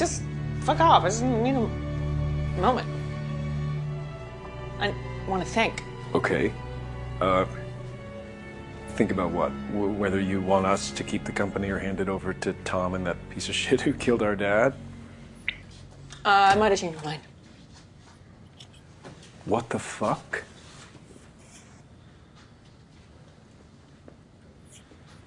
[0.00, 0.22] just
[0.62, 1.04] fuck off.
[1.04, 1.68] I just need a
[2.58, 2.88] moment.
[4.80, 4.94] I
[5.28, 5.82] want to think.
[6.14, 6.52] Okay.
[7.20, 7.44] Uh,
[8.96, 9.52] think about what?
[9.72, 12.94] W- whether you want us to keep the company or hand it over to Tom
[12.94, 14.72] and that piece of shit who killed our dad?
[16.24, 17.22] Uh, I might have changed my mind.
[19.44, 20.44] What the fuck?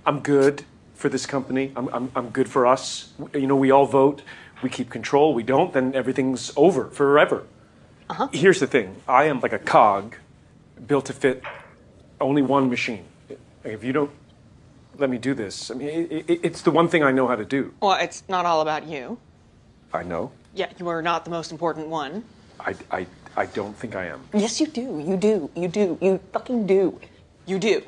[0.05, 0.66] I'm good
[0.96, 1.71] for this company.
[1.76, 3.14] I'm, I'm, I'm good for us.
[3.34, 4.24] You know, we all vote.
[4.64, 5.34] We keep control.
[5.34, 7.44] We don't, then everything's over forever.
[8.09, 8.30] Uh-huh.
[8.31, 10.16] Here's the thing I am like a cog
[10.88, 11.44] built to fit
[12.20, 13.05] only one machine.
[13.63, 14.12] If you don't
[14.98, 17.36] let me do this, I mean, it, it, it's the one thing I know how
[17.36, 17.73] to do.
[17.81, 19.17] Well, it's not all about you.
[19.94, 20.31] I know.
[20.55, 22.23] Yeah, you are not the most important one.
[22.59, 24.22] I, I, I don't think I am.
[24.34, 25.03] Yes, you do.
[25.05, 25.50] You do.
[25.55, 25.98] You do.
[26.02, 27.00] You fucking do.
[27.45, 27.84] You do.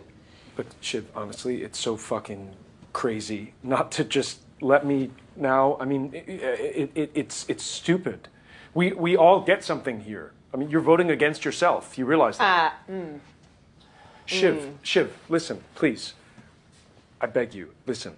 [0.55, 2.53] But Shiv, honestly, it's so fucking
[2.93, 5.77] crazy not to just let me now.
[5.79, 8.27] I mean, it, it, it, it's it's stupid.
[8.73, 10.31] We we all get something here.
[10.53, 11.97] I mean, you're voting against yourself.
[11.97, 12.73] You realize that?
[12.89, 13.19] Uh, mm.
[14.25, 14.73] Shiv, mm.
[14.81, 16.13] Shiv, listen, please.
[17.21, 18.15] I beg you, listen.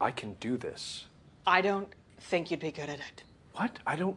[0.00, 1.06] I can do this.
[1.46, 3.22] I don't think you'd be good at it.
[3.54, 3.78] What?
[3.86, 4.16] I don't.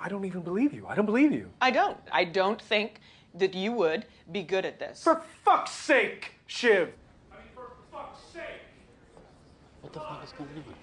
[0.00, 0.86] I don't even believe you.
[0.88, 1.50] I don't believe you.
[1.60, 1.98] I don't.
[2.10, 3.00] I don't think
[3.34, 5.02] that you would be good at this.
[5.02, 6.88] For fuck's sake, Shiv.
[7.30, 8.62] I mean, for fuck's sake.
[9.82, 10.81] What the fuck is going on?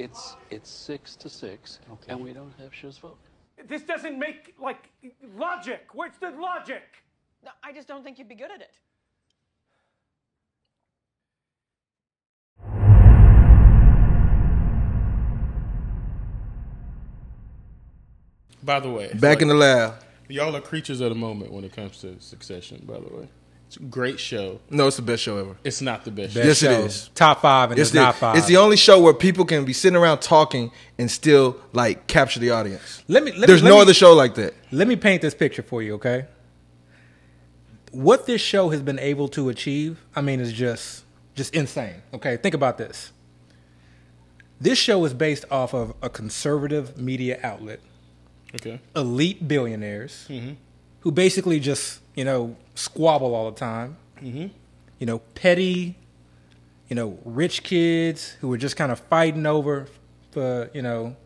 [0.00, 3.18] It, it's it's six to six, and we don't have Shiv's vote.
[3.68, 4.88] This doesn't make like
[5.36, 5.88] logic.
[5.92, 6.82] Where's the logic?
[7.44, 8.70] No, I just don't think you'd be good at it.
[18.62, 20.02] By the way, Back in the lab.
[20.28, 22.84] Y'all are creatures of the moment when it comes to Succession.
[22.86, 23.39] By the way, it's a
[23.76, 24.60] great show.
[24.70, 25.56] No, it's the best show ever.
[25.64, 26.34] It's not the best.
[26.34, 26.70] yes, show.
[26.70, 27.08] it is.
[27.14, 28.36] Top five, and it's, the, not five.
[28.36, 32.40] It's the only show where people can be sitting around talking and still like capture
[32.40, 33.02] the audience.
[33.08, 33.32] Let me.
[33.32, 34.54] Let There's me, no let me- other show like that.
[34.72, 36.26] Let me paint this picture for you, okay?
[37.92, 41.04] What this show has been able to achieve, I mean, is just
[41.34, 42.02] just insane.
[42.14, 43.12] Okay, think about this.
[44.60, 47.80] This show is based off of a conservative media outlet,
[48.54, 48.78] Okay.
[48.94, 50.56] elite billionaires, Mhm.
[51.00, 53.96] who basically just you know squabble all the time.
[54.22, 54.50] Mhm.
[54.98, 55.96] You know, petty,
[56.88, 59.86] you know, rich kids who are just kind of fighting over
[60.32, 61.16] for you know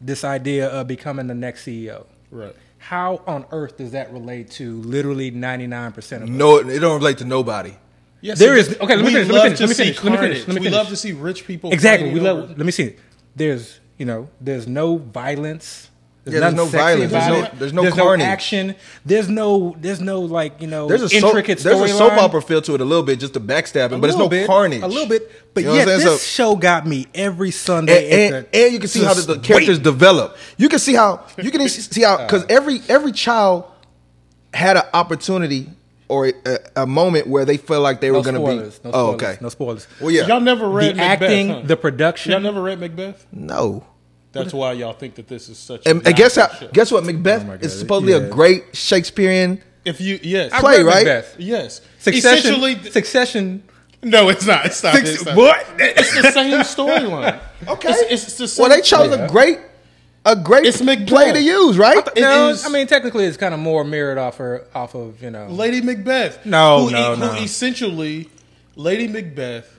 [0.00, 2.06] this idea of becoming the next CEO.
[2.30, 2.54] Right.
[2.78, 6.34] How on earth does that relate to literally ninety nine percent of us?
[6.34, 7.74] No, it don't relate to nobody.
[8.22, 8.80] Yes, there it is does.
[8.80, 8.96] okay.
[8.96, 9.28] Let me finish.
[9.28, 9.60] Let me finish.
[9.60, 10.02] Let me finish.
[10.04, 10.18] Let me finish.
[10.18, 10.46] carnage.
[10.48, 12.12] Let me We love to see rich people Exactly.
[12.12, 12.38] We love.
[12.44, 12.82] over- Let me see.
[12.84, 12.98] it.
[13.36, 14.28] There's you know.
[14.40, 15.89] There's no violence.
[16.26, 17.50] Yeah, there's no sexy violence.
[17.58, 18.26] There's no- there's no carnage.
[18.26, 18.74] action.
[19.06, 19.74] There's no.
[19.80, 20.86] There's no like you know.
[20.86, 22.18] There's a soap, there's a soap storyline.
[22.18, 24.28] opera feel to it a little bit, just the backstabbing, A but it's no little
[24.28, 24.82] bit, carnage.
[24.82, 28.26] A little bit, but You know yet this So- show got me every Sunday.
[28.26, 29.84] and, and, and you can see how the, the characters wait.
[29.84, 30.36] develop.
[30.58, 32.46] You can see how you can see how because uh.
[32.50, 33.64] every every child
[34.52, 35.70] had an opportunity
[36.08, 38.70] or a, a moment where they felt like they No were going to be.
[38.70, 39.38] spoilers, oh, okay.
[39.40, 39.86] no spoilers.
[40.00, 40.26] Well, yeah.
[40.26, 41.62] Y'all never read the Macbeth, acting, huh?
[41.64, 42.32] the production.
[42.32, 43.24] Y'all never read Macbeth?
[43.32, 43.84] No.
[44.32, 45.86] That's why y'all think that this is such.
[45.86, 46.48] And, a and guess how?
[46.48, 46.68] show.
[46.68, 47.04] Guess what?
[47.04, 49.60] Macbeth Oh is supposedly a great Shakespearean.
[49.84, 51.06] If you yes, I Play, read right?
[51.06, 51.36] Macbeth.
[51.40, 51.80] Yes.
[51.98, 52.38] Succession.
[52.52, 53.62] Essentially, Succession.
[54.02, 54.66] no, it's not.
[54.66, 54.94] It's not.
[54.94, 55.36] Six- it's not.
[55.36, 55.66] what?
[55.78, 57.40] It's the same storyline.
[57.68, 57.90] Okay.
[57.90, 58.62] It's, it's the same.
[58.62, 59.58] Well, they chose a great,
[60.24, 61.08] a great It's Macbeth.
[61.08, 61.98] play to use, right?
[62.16, 65.22] It no, is- I mean technically it's kind of more mirrored off her, off of
[65.22, 65.46] you know.
[65.48, 66.46] Lady Macbeth.
[66.46, 67.34] No, who, no, who no.
[67.42, 68.30] essentially,
[68.76, 69.78] Lady Macbeth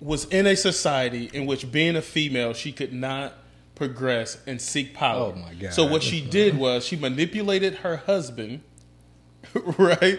[0.00, 3.32] was in a society in which being a female, she could not
[3.76, 5.32] progress and seek power.
[5.32, 5.72] Oh, my God.
[5.72, 8.62] So what she did was she manipulated her husband,
[9.78, 10.18] right,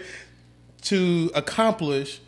[0.83, 2.21] to accomplish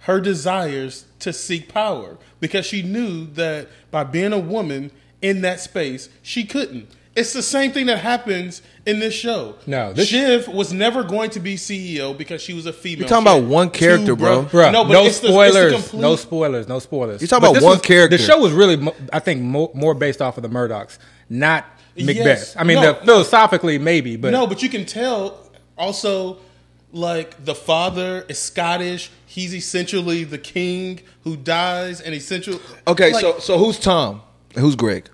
[0.00, 4.90] her desires to seek power because she knew that by being a woman
[5.20, 6.88] in that space, she couldn't.
[7.18, 9.56] It's the same thing that happens in this show.
[9.66, 13.00] No, this- Shiv was never going to be CEO because she was a female.
[13.00, 14.42] You're talking She about one two character, bro.
[14.42, 14.72] brothers.
[14.72, 15.72] No, but no it's the- it's the spoilers.
[15.72, 16.68] complete- no spoilers.
[16.68, 17.20] No spoilers.
[17.20, 18.16] You're talking But about one was- character.
[18.16, 22.16] The show was really, I think, more, more based off of the Murdochs, not Macbeth.
[22.24, 22.54] Yes.
[22.56, 22.92] I mean, No.
[22.92, 26.38] the, philosophically maybe, but no, but you can tell also
[26.92, 29.10] like the father is Scottish.
[29.26, 34.22] He's essentially the king who dies, and essentially Okay, like, so so who's Tom?
[34.54, 35.10] Who's Greg?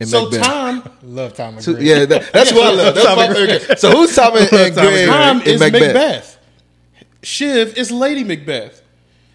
[0.00, 0.42] In so Macbeth?
[0.46, 1.82] Tom love Tom So- McGregor.
[1.82, 2.94] yeah, that, that's what I love.
[2.94, 3.74] That's Tom my, okay.
[3.76, 5.82] So who's Tom and, and Tom Greg Tom is Macbeth?
[5.82, 6.38] Macbeth.
[7.22, 8.82] Shiv is Lady Macbeth.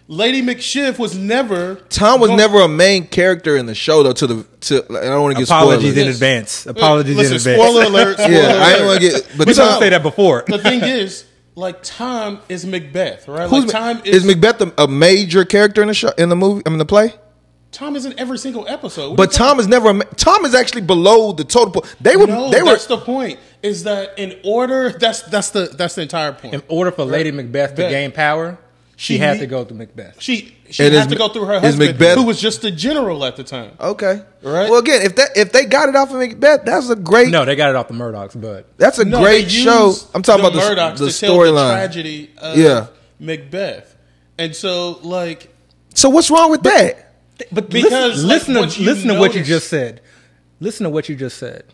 [0.06, 4.12] Lady McShiv was never Tom was go- never a main character in the show though.
[4.12, 5.96] To the to I don't want to get Apologies spoilers.
[5.98, 6.14] in Yes.
[6.16, 6.66] advance.
[6.66, 7.62] Apologies Listen, in advance.
[7.62, 8.14] Spoiler alert!
[8.18, 8.72] Spoiler Yeah, I alert.
[8.72, 9.38] didn't want to get.
[9.38, 10.44] But We Tom, supposed to say that before.
[10.46, 11.24] The thing is,
[11.54, 13.48] like Tom is Macbeth, right?
[13.48, 16.36] who's like Tom is, is, Macbeth a, a major character in the show in the
[16.36, 16.62] movie?
[16.66, 17.14] I mean the play.
[17.74, 19.10] Tom is in every single episode.
[19.10, 19.90] What But are you Tom is never.
[19.90, 21.72] a Tom is actually below the total.
[21.82, 22.26] po- They were.
[22.26, 22.70] No, they were.
[22.70, 23.38] that's the point.
[23.62, 24.90] Is that in order?
[24.90, 26.54] That's that's the that's the entire point.
[26.54, 27.90] In order for Lady Macbeth to Beth.
[27.90, 28.58] gain power,
[28.96, 30.16] she, She had to go through Macbeth.
[30.22, 33.24] she she And had to go through her husband, Macbeth- who was just a general
[33.24, 33.72] at the time.
[33.80, 34.22] Okay.
[34.42, 34.70] Right.
[34.70, 37.28] Well, again, if that if they got it off of Macbeth, that's a great.
[37.30, 39.94] No, they got it off the Murdochs, but That's a No, great show.
[40.14, 41.72] I'm talking about the, the the storyline.
[41.72, 42.86] tragedy of Yeah.
[43.18, 43.96] Macbeth,
[44.38, 45.48] and so like
[45.94, 47.03] So what's wrong with that?
[47.52, 50.00] But Because, listen, like, listen, to, you listen to what you just said.
[50.60, 51.64] Listen to what you just said.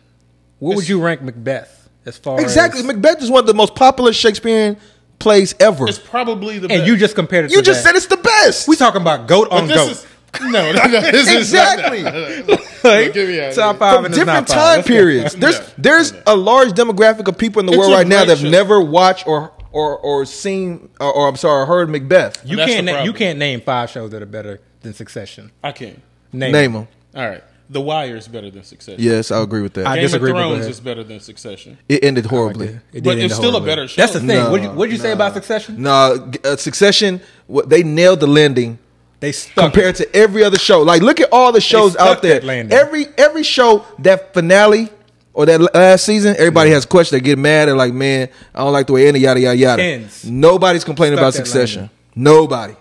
[0.59, 2.79] Where would you rank Macbeth as far Exactly.
[2.81, 4.77] as Macbeth is one of the most popular Shakespearean
[5.19, 5.87] plays ever.
[5.87, 6.87] it's probably the and best.
[6.87, 7.89] you just compared it You to just that.
[7.89, 8.67] said it's the best.
[8.67, 9.91] we talking about goat on this goat.
[9.91, 10.07] is
[10.41, 11.99] no, no, no this exactly.
[11.99, 15.35] Is not, Like, get me out of top five From different not time Let's periods.
[15.35, 15.65] There's Yeah.
[15.77, 18.79] there's a large demographic of people in the It's world right now that have never
[18.81, 22.41] watched or or or seen or, or I'm sorry, heard Macbeth.
[22.45, 25.51] You can't na- you can't name five shows that are better than Succession.
[25.63, 26.01] I can.
[26.33, 26.87] Name, Name them.
[27.15, 29.01] All right, The Wire is better than Succession.
[29.03, 29.85] Yes, I agree with that.
[29.87, 30.71] I Game disagree, of but Thrones ahead.
[30.71, 31.77] is better than Succession.
[31.89, 32.67] it ended horribly.
[32.67, 33.69] It did But end it's still a horribly.
[33.69, 34.01] better show.
[34.01, 34.27] That's the thing.
[34.29, 35.81] No, what'd you, what'd you say about Succession?
[35.81, 37.21] No, uh, Succession.
[37.47, 38.79] What they nailed the landing
[39.19, 40.81] They stuck compared to every other show.
[40.81, 42.35] Like, look at all the shows stuck out there.
[42.39, 42.77] that landing.
[42.77, 44.89] Every every show that finale
[45.33, 47.21] or that last season, everybody has questions.
[47.21, 47.67] They get mad.
[47.67, 49.83] They're like, "Man, I don't like the way it ended." Yada yada yada.
[49.83, 50.25] Ends.
[50.25, 51.81] Nobody's complaining Stuck about that Succession.
[51.81, 51.97] landing.
[52.15, 52.75] Nobody.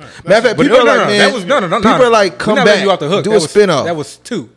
[0.00, 0.24] All right.
[0.24, 1.76] Matter of fact, people no, are no, like, no, man, that was no, no, no.
[1.78, 2.04] people no.
[2.06, 3.24] are like, come back, you off the hook.
[3.24, 3.84] do that a was, spinoff.
[3.84, 4.50] That was two.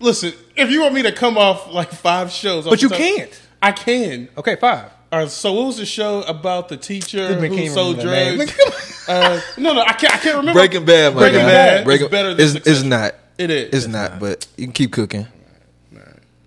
[0.00, 3.42] Listen, if you want me to come off like five shows, But you top- can't.
[3.62, 4.28] I can.
[4.36, 4.90] Okay, five.
[5.12, 8.44] All right, so what was the show about the teacher This man who sold remember
[8.44, 8.54] the name.
[8.54, 9.04] drugs?
[9.08, 10.14] uh, no, no, I can't.
[10.14, 10.60] I can't remember.
[10.60, 11.46] Breaking Bad, my Breaking guy.
[11.46, 13.14] Bad Breaking is better than It's, it's not.
[13.38, 13.74] It is.
[13.74, 14.18] It's not.
[14.18, 15.26] But you can keep cooking.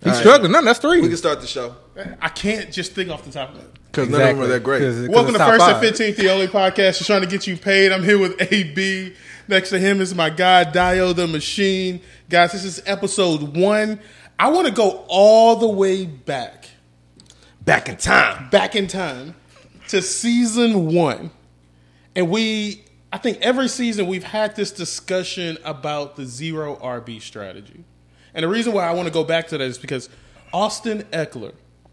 [0.04, 0.52] He's struggling.
[0.52, 1.00] No, that's three.
[1.00, 1.76] We can start the show
[2.20, 3.78] I can't just think off the top of it.
[3.92, 4.80] Because none of them are that great.
[4.82, 5.82] 'Cause- 'cause Welcome it's to First five.
[5.82, 7.90] and 15th, the only podcast that's trying to get you paid.
[7.92, 9.14] I'm here with AB.
[9.48, 12.00] Next to him is my guy, Dio the Machine.
[12.28, 13.98] Guys, this is episode one.
[14.38, 16.66] I want to go all the way back,
[17.64, 18.48] Back in time.
[18.50, 19.34] back in time
[19.88, 21.30] to season one.
[22.14, 27.84] And we, I think every season we've had this discussion about the zero RB strategy.
[28.34, 30.08] And the reason why I want to go back to that is because
[30.52, 31.52] Austin Ekeler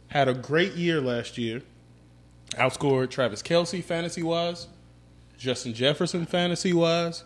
[0.10, 1.64] had a great year last year.
[2.52, 4.68] Outscored Travis Kelce fantasy wise,
[5.38, 7.24] Justin Jefferson fantasy wise,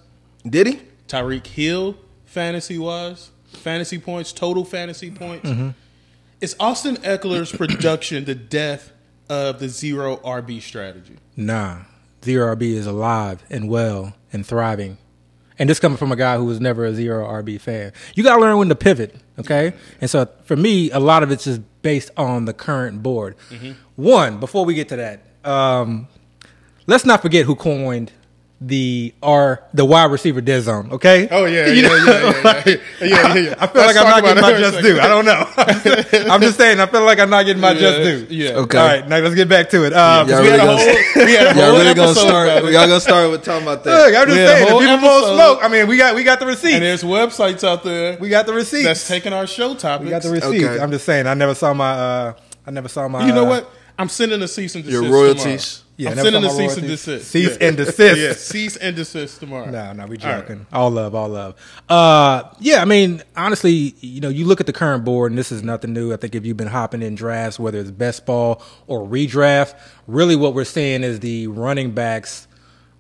[0.48, 0.82] Did he?
[1.08, 5.50] Tyreek Hill fantasy wise, fantasy points, total fantasy points.
[5.50, 5.70] Mm-hmm.
[6.40, 8.92] Is Austin Ekeler's production the death
[9.30, 11.18] of the zero RB strategy?
[11.38, 11.82] Nah,
[12.24, 14.98] zero RB is alive and well and thriving.
[15.60, 17.94] And this coming from a guy who was never a zero RB fan.
[18.16, 19.74] You got to learn when to pivot, okay?
[20.00, 23.36] And so for me, a lot of it's just based on the current board.
[23.95, 26.07] One, before we get to that, um,
[26.88, 28.12] let's not forget who coined
[28.63, 31.28] the R the wide receiver dead zone, okay?
[31.31, 31.96] Oh yeah, You yeah, know?
[31.96, 32.63] yeah, yeah, yeah,
[33.02, 33.56] yeah, yeah, yeah.
[33.58, 35.00] I feel like I'm not getting my just due.
[35.00, 35.50] I don't know.
[36.31, 36.80] I'm just saying.
[36.80, 38.34] I feel like I'm not getting my just due.
[38.36, 38.52] Yeah.
[38.52, 38.78] Okay.
[38.78, 39.94] All right, now let's get back to it.
[39.94, 42.28] Um, Y'all We had really a gonna, whole, we had a y'all really gonna episode
[42.28, 42.48] start.
[42.50, 42.74] about it.
[42.74, 43.90] Y'all gonna start with talking about that.
[43.92, 44.63] Look, I'm just We saying.
[44.63, 45.36] If whole people want episode.
[45.36, 46.74] smoke, I mean, we got we got the receipts.
[46.75, 48.86] And there's websites out there we got the receipts.
[48.86, 50.06] that's taking our show topics.
[50.06, 50.63] we got the receipts.
[50.66, 50.80] Okay.
[50.80, 51.25] I'm just saying.
[51.25, 51.92] I never saw my.
[51.94, 52.34] Uh,
[52.68, 53.25] I never saw my.
[53.25, 53.72] You know uh, what?
[53.98, 55.44] I'm sending a cease and desist Your royalties.
[55.44, 55.81] tomorrow.
[55.98, 57.28] Yeah, I'm sending a cease and desist.
[57.30, 57.68] Cease Yeah.
[57.68, 58.18] and desist.
[58.20, 59.70] Yeah, cease and desist tomorrow.
[59.70, 60.42] No, no, we All right.
[60.42, 60.66] joking.
[60.74, 61.56] All, love, all love.
[61.88, 65.52] Uh, yeah, I mean, honestly, you know, you look at the current board, and this
[65.52, 66.12] is nothing new.
[66.12, 69.75] I think if you've been hopping in drafts, whether it's best ball or redraft,
[70.08, 72.48] really what we're seeing is the running backs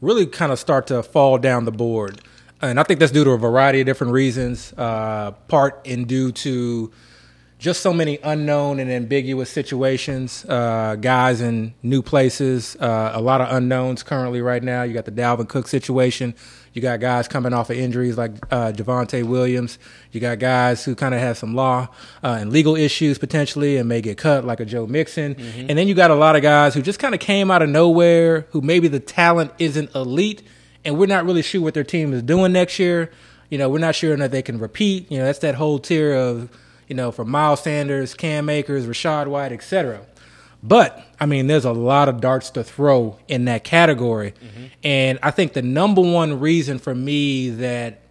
[0.01, 2.21] really kind of start to fall down the board,
[2.61, 4.73] and I think that's due to a variety of different reasons.
[4.77, 6.91] Uh, part in due to
[7.61, 13.39] just so many unknown and ambiguous situations, uh, guys in new places, uh, a lot
[13.39, 14.81] of unknowns currently right now.
[14.81, 16.33] You got the Dalvin Cook situation.
[16.73, 19.77] You got guys coming off of injuries like uh, Javonte Williams.
[20.11, 21.89] You got guys who kind of have some law
[22.23, 25.35] uh, and legal issues potentially and may get cut, like a Joe Mixon.
[25.69, 27.69] And then you got a lot of guys who just kind of came out of
[27.69, 30.41] nowhere, who maybe the talent isn't elite,
[30.83, 33.11] and we're not really sure what their team is doing next year.
[33.51, 35.11] You know, we're not sure that they can repeat.
[35.11, 36.49] You know, that's that whole tier of
[36.91, 40.01] you know, from Miles Sanders, Cam Akers, Rachaad White, etc.
[40.61, 44.65] But I mean, there's a lot of darts to throw in that category, mm-hmm.
[44.83, 48.01] and I think the number one reason for me that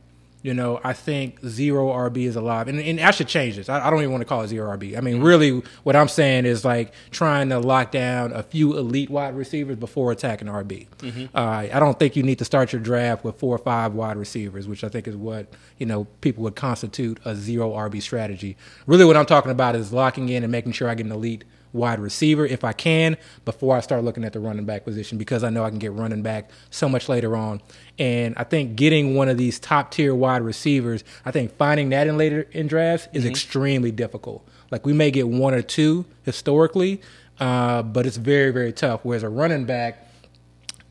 [0.42, 3.68] you know I think zero RB is alive, and, and I should change this.
[3.68, 4.96] I, I don't even want to call it zero RB.
[4.96, 9.10] I mean, really, what I'm saying is like trying to lock down a few elite
[9.10, 10.86] wide receivers before attacking RB.
[11.34, 14.16] Uh, I don't think you need to start your draft with four or five wide
[14.16, 15.46] receivers, which I think is what
[15.78, 18.56] you know people would constitute a zero RB strategy.
[18.86, 21.44] Really, what I'm talking about is locking in and making sure I get an elite
[21.72, 25.44] wide receiver if I can before I start looking at the running back position because
[25.44, 27.60] I know I can get running back so much later on.
[27.98, 32.06] And I think getting one of these top tier wide receivers, I think finding that
[32.06, 34.46] in later in drafts is extremely difficult.
[34.70, 37.00] Like we may get one or two historically,
[37.38, 39.00] uh, but it's very very tough.
[39.02, 40.09] Whereas a running back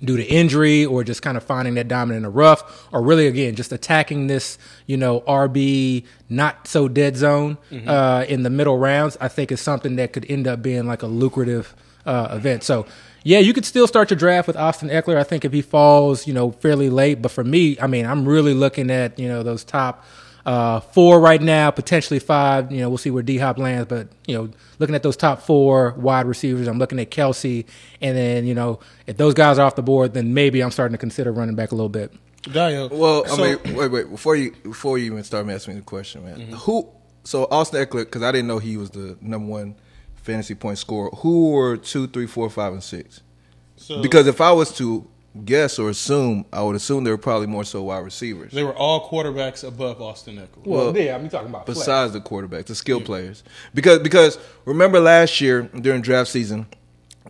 [0.03, 3.27] due to injury or just kind of finding that diamond in the rough or really
[3.27, 8.77] again just attacking this you know rb not so dead zone uh, in the middle
[8.77, 11.75] rounds i think is something that could end up being like a lucrative
[12.06, 12.86] uh, event so
[13.24, 16.25] yeah you could still start your draft with austin ekeler i think if he falls
[16.25, 19.44] you know fairly late but for me i mean i'm really looking at you know
[19.44, 20.06] those top
[20.46, 22.72] uh, four right now, potentially five.
[22.72, 25.41] You know, we'll see where D Hop lands, but you know, looking at those top
[25.41, 27.65] four wide receivers, I'm looking at Kelce,
[28.01, 28.79] and then you know,
[29.10, 31.72] if those guys are off the board, then maybe I'm starting to consider running back
[31.72, 32.13] a little bit.
[32.44, 32.88] Dio.
[32.88, 34.10] Well, I mean, wait, wait.
[34.10, 36.54] Before you before you even start asking me the question, man, Mm-hmm.
[36.54, 36.89] who?
[37.24, 39.75] So Austin Ekeler, because I didn't know he was the number one
[40.16, 41.10] fantasy point scorer.
[41.18, 43.22] Who were two, three, four, five, and six?
[43.75, 45.06] so Because if I was to
[45.46, 48.51] guess or assume, I would assume they were probably more so wide receivers.
[48.51, 50.66] they were all quarterbacks above Austin Ekeler.
[50.66, 53.44] Well, yeah, I'm talking about besides the quarterbacks, the skill players.
[53.74, 56.68] Because because remember last year during draft season,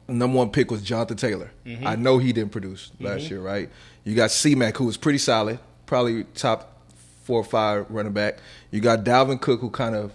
[0.10, 1.52] number one pick was Jonathan Taylor.
[1.66, 1.88] Mm-hmm.
[1.88, 3.70] I know he didn't produce last year, right?
[4.04, 6.84] You got C Mac, who was pretty solid, probably top
[7.24, 8.40] four or five running back.
[8.72, 10.12] You got Dalvin Cook, who kind of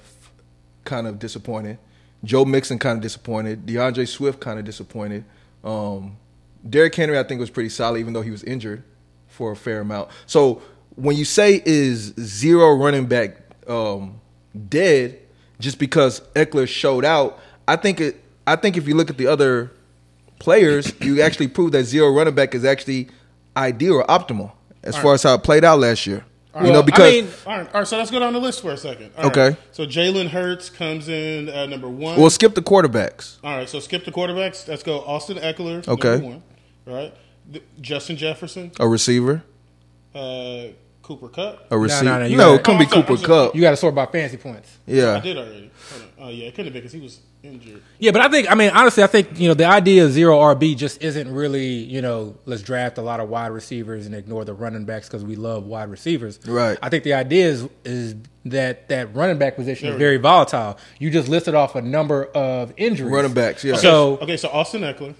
[0.84, 1.78] kind of disappointed.
[2.24, 3.66] Joe Mixon kind of disappointed.
[3.66, 5.24] D'Andre Swift kind of disappointed.
[5.62, 6.16] Um,
[6.68, 8.82] Derrick Henry, I think, was pretty solid, even though he was injured
[9.28, 10.08] for a fair amount.
[10.26, 10.62] So
[10.96, 13.36] when you say is zero running back
[13.68, 14.20] um,
[14.68, 15.18] dead
[15.58, 18.22] just because Ekeler showed out, I think it.
[18.46, 19.70] I think if you look at the other
[20.44, 23.08] players, you actually prove that zero running back is actually
[23.56, 26.24] ideal or optimal as far as how it played out last year.
[26.62, 28.60] you know, because I mean, all right, all right, so let's go down the list
[28.62, 29.10] for a second.
[29.16, 29.36] All right.
[29.36, 29.56] Okay.
[29.72, 32.16] So Jalen Hurts comes in at number one.
[32.20, 33.38] We'll skip the quarterbacks.
[33.42, 34.68] all right, so skip the quarterbacks.
[34.68, 36.10] Let's go Austin Ekeler, Okay.
[36.10, 36.42] number one.
[36.86, 37.14] Right.
[37.80, 39.42] Justin Jefferson, A receiver,
[40.14, 40.66] uh,
[41.04, 41.70] Cooper Kupp.
[41.70, 42.04] a receiver.
[42.04, 43.54] no, No, you no, gotta- it couldn't Oh, be sorry, Cooper oh, Kupp.
[43.54, 44.78] You got to sort by fantasy points.
[44.86, 45.70] Yeah, I did already.
[45.90, 46.08] Hold on.
[46.18, 47.82] Oh yeah, it couldn't have been because he was injured.
[47.98, 50.38] Yeah, but I think I mean honestly, I think you know the idea of zero
[50.38, 54.46] RB just isn't really you know let's draft a lot of wide receivers and ignore
[54.46, 56.40] the running backs because we love wide receivers.
[56.46, 56.78] Right.
[56.82, 58.14] I think the idea is is
[58.46, 60.78] that that running back position There is we very volatile.
[60.98, 63.12] You just listed off a number of injuries.
[63.12, 63.62] running backs.
[63.62, 63.76] Yeah.
[63.76, 65.14] So Okay, so Austin Ekeler,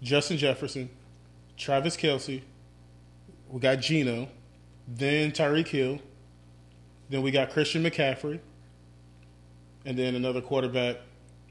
[0.00, 0.88] Justin Jefferson,
[1.56, 2.42] Travis Kelce.
[3.48, 4.28] We got Geno,
[4.96, 5.98] then Tyreek Hill,
[7.10, 8.40] then we got Christian McCaffrey,
[9.84, 10.96] and then another quarterback,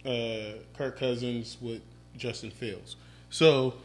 [0.05, 1.81] uh, Kirk Cousins with
[2.17, 2.95] Justin Fields.
[3.29, 3.75] So,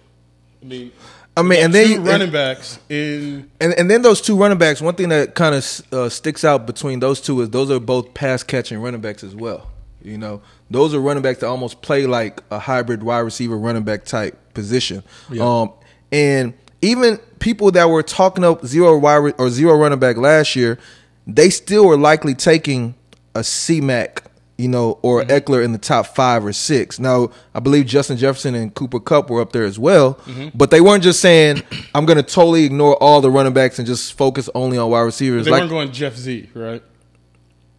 [0.63, 0.93] I mean,
[1.37, 4.81] I mean, and then two running backs in and and then those two running backs.
[4.81, 8.15] One thing that kind of uh, sticks out between those two is those are both
[8.15, 9.71] pass catching running backs as well.
[10.03, 13.85] You know, those are running backs that almost play like a hybrid wide receiver running
[13.85, 15.03] back type position.
[15.41, 15.73] Um,
[16.11, 20.79] and even people that were talking up zero wide or zero running back last year,
[21.27, 22.95] they still were likely taking
[23.35, 24.25] a C Mac,
[24.59, 26.99] you know, or Ekeler in the top five or six.
[26.99, 30.19] Now, I believe Justin Jefferson and Cooper Kupp were up there as well,
[30.55, 31.63] but they weren't just saying,
[31.95, 35.01] "I'm going to totally ignore all the running backs and just focus only on wide
[35.01, 36.83] receivers." they like, weren't going Jeff Z, right?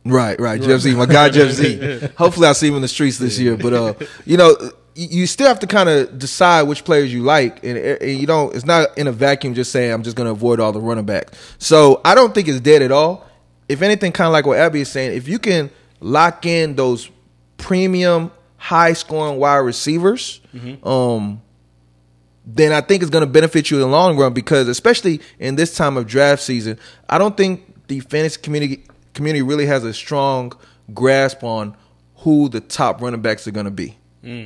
[0.05, 0.61] Right, right.
[0.61, 2.09] Jeff Z, my guy Jeff Z.
[2.17, 3.55] Hopefully, I'll see him in the streets this year.
[3.55, 3.93] But uh,
[4.25, 4.55] you know,
[4.95, 8.55] you still have to kind of decide which players you like, and, and you don't.
[8.55, 9.53] It's not in a vacuum.
[9.53, 11.37] Just saying I'm just going to avoid all the running backs.
[11.57, 13.27] So I don't think it's dead at all.
[13.67, 17.09] If anything, kind of like what Abby is saying, if you can lock in those
[17.57, 20.41] premium, high scoring wide receivers,
[20.83, 21.41] um,
[22.45, 25.55] then I think it's going to benefit you in the long run because, especially in
[25.55, 26.77] this time of draft season,
[27.09, 28.83] I don't think the fantasy community
[29.13, 30.51] community really has a strong
[30.93, 31.75] grasp on
[32.17, 33.97] who the top running backs are going to be.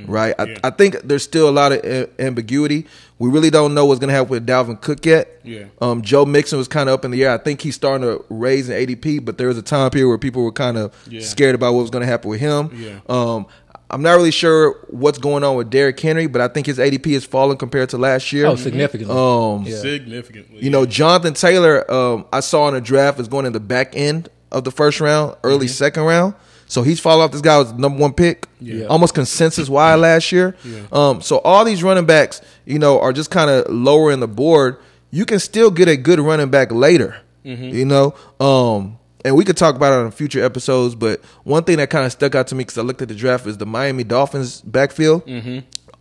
[0.07, 0.33] Right?
[0.39, 2.87] I, I think there's still a lot of a- ambiguity.
[3.19, 5.39] We really don't know what's going to happen with Dalvin Cook yet.
[5.43, 5.65] Yeah.
[5.81, 7.31] Um, Joe Mixon was kind of up in the air.
[7.31, 10.17] I think he's starting to raise in ADP, but there was a time period where
[10.17, 11.21] people were kind of Yeah.
[11.21, 12.69] scared about what was going to happen with him.
[12.75, 12.99] Yeah.
[13.09, 13.45] Um,
[13.89, 17.13] I'm not really sure what's going on with Derrick Henry, but I think his ADP
[17.13, 18.45] has fallen compared to last year.
[18.47, 19.15] Oh, significantly.
[19.15, 19.77] Um, Yeah.
[19.77, 20.59] Significantly.
[20.61, 23.95] you know, Jonathan Taylor, um, I saw in the draft is going in the back
[23.95, 26.33] end of the first round, early second round.
[26.67, 27.31] So he's fallen off.
[27.31, 28.85] This guy was number one pick, Yeah.
[28.87, 30.55] almost consensus wide last year.
[30.91, 34.27] Um, so all these running backs, you know, are just kind of lower in the
[34.27, 34.77] board.
[35.09, 38.13] You can still get a good running back later, you know.
[38.41, 40.93] Um, and we could talk about it on future episodes.
[40.95, 43.15] But one thing that kind of stuck out to me because I looked at the
[43.15, 45.23] draft is the Miami Dolphins backfield.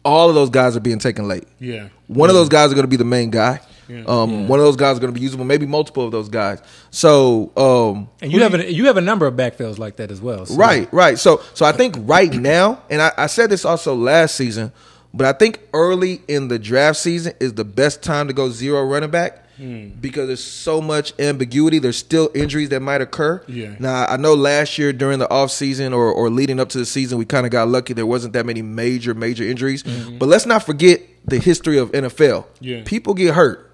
[0.04, 1.44] All of those guys are being taken late.
[1.61, 1.88] yeah.
[2.08, 3.61] One of those guys are going to be the main guy.
[4.07, 6.61] Um, One of those guys is going to be usable, maybe multiple of those guys.
[6.90, 10.21] So, um, And you have a you have a number of backfields like that as
[10.21, 10.47] well.
[10.47, 11.19] so- Right, right.
[11.19, 14.73] So, so I think right now, and I, I said this also last season,
[15.14, 18.85] but I think early in the draft season is the best time to go zero
[18.85, 21.78] running back because there's so much ambiguity.
[21.78, 23.43] There's still injuries that might occur.
[23.49, 23.75] Yeah.
[23.78, 27.16] Now, I know last year during the offseason or, or leading up to the season,
[27.16, 27.95] we kind of got lucky.
[27.95, 29.83] There wasn't that many major, major injuries.
[29.83, 32.45] But let's not forget the history of NFL.
[32.61, 32.83] Yeah.
[32.85, 33.65] People get hurt.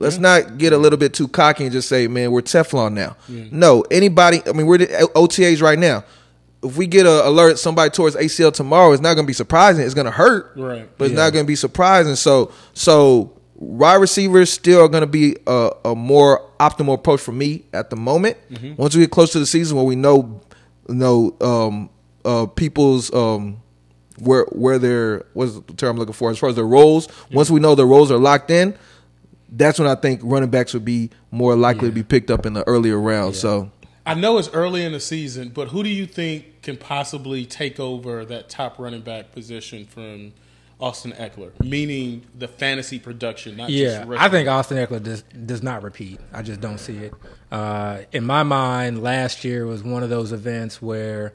[0.00, 3.16] Let's not get a little bit too cocky and just say, "Man, we're Teflon now."
[3.28, 4.40] No, anybody.
[4.46, 6.04] I mean, we're the OTAs right now.
[6.62, 9.84] If we get a alert somebody towards ACL tomorrow, it's not going to be surprising.
[9.84, 10.88] It's going to hurt, Right.
[10.98, 12.14] But it's not going to be surprising.
[12.16, 17.32] So, so wide receivers still are going to be a, a more optimal approach for
[17.32, 18.36] me at the moment.
[18.76, 20.40] Once we get close to the season, where we know,
[20.88, 21.90] know um,
[22.24, 23.58] uh, people's um,
[24.18, 27.08] where where their what's the term I'm looking for as far as their roles.
[27.32, 28.76] Once we know their roles are locked in,
[29.50, 32.52] that's when I think running backs would be more likely to be picked up in
[32.52, 33.40] the earlier rounds.
[33.40, 33.70] So
[34.06, 37.78] I know it's early in the season, but who do you think can possibly take
[37.78, 40.32] over that top running back position from
[40.80, 41.52] Austin Ekeler?
[41.62, 46.20] Meaning the fantasy production, not Yeah, just I think Austin Ekeler does does not repeat.
[46.32, 47.14] I just don't see it.
[47.50, 51.32] Uh, in my mind, last year was one of those events where,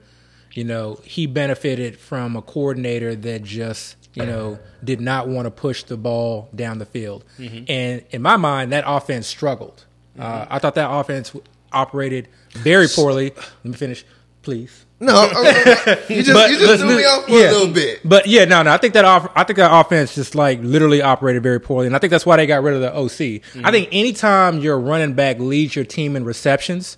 [0.53, 5.51] you know, he benefited from a coordinator that just, you know, did not want to
[5.51, 7.23] push the ball down the field.
[7.37, 9.85] And in my mind, that offense struggled.
[10.17, 11.33] Uh, I thought that offense
[11.71, 13.31] operated very poorly.
[13.35, 14.05] Let me finish,
[14.43, 14.85] please.
[14.99, 15.23] no,
[16.09, 17.49] you just But you just threw me off for yeah.
[17.49, 17.99] a little bit.
[18.07, 18.71] But yeah, no, no.
[18.71, 21.95] I think that off, I think that offense just like literally operated very poorly, and
[21.95, 23.41] I think that's why they got rid of the OC.
[23.65, 26.97] I think anytime your running back leads your team in receptions,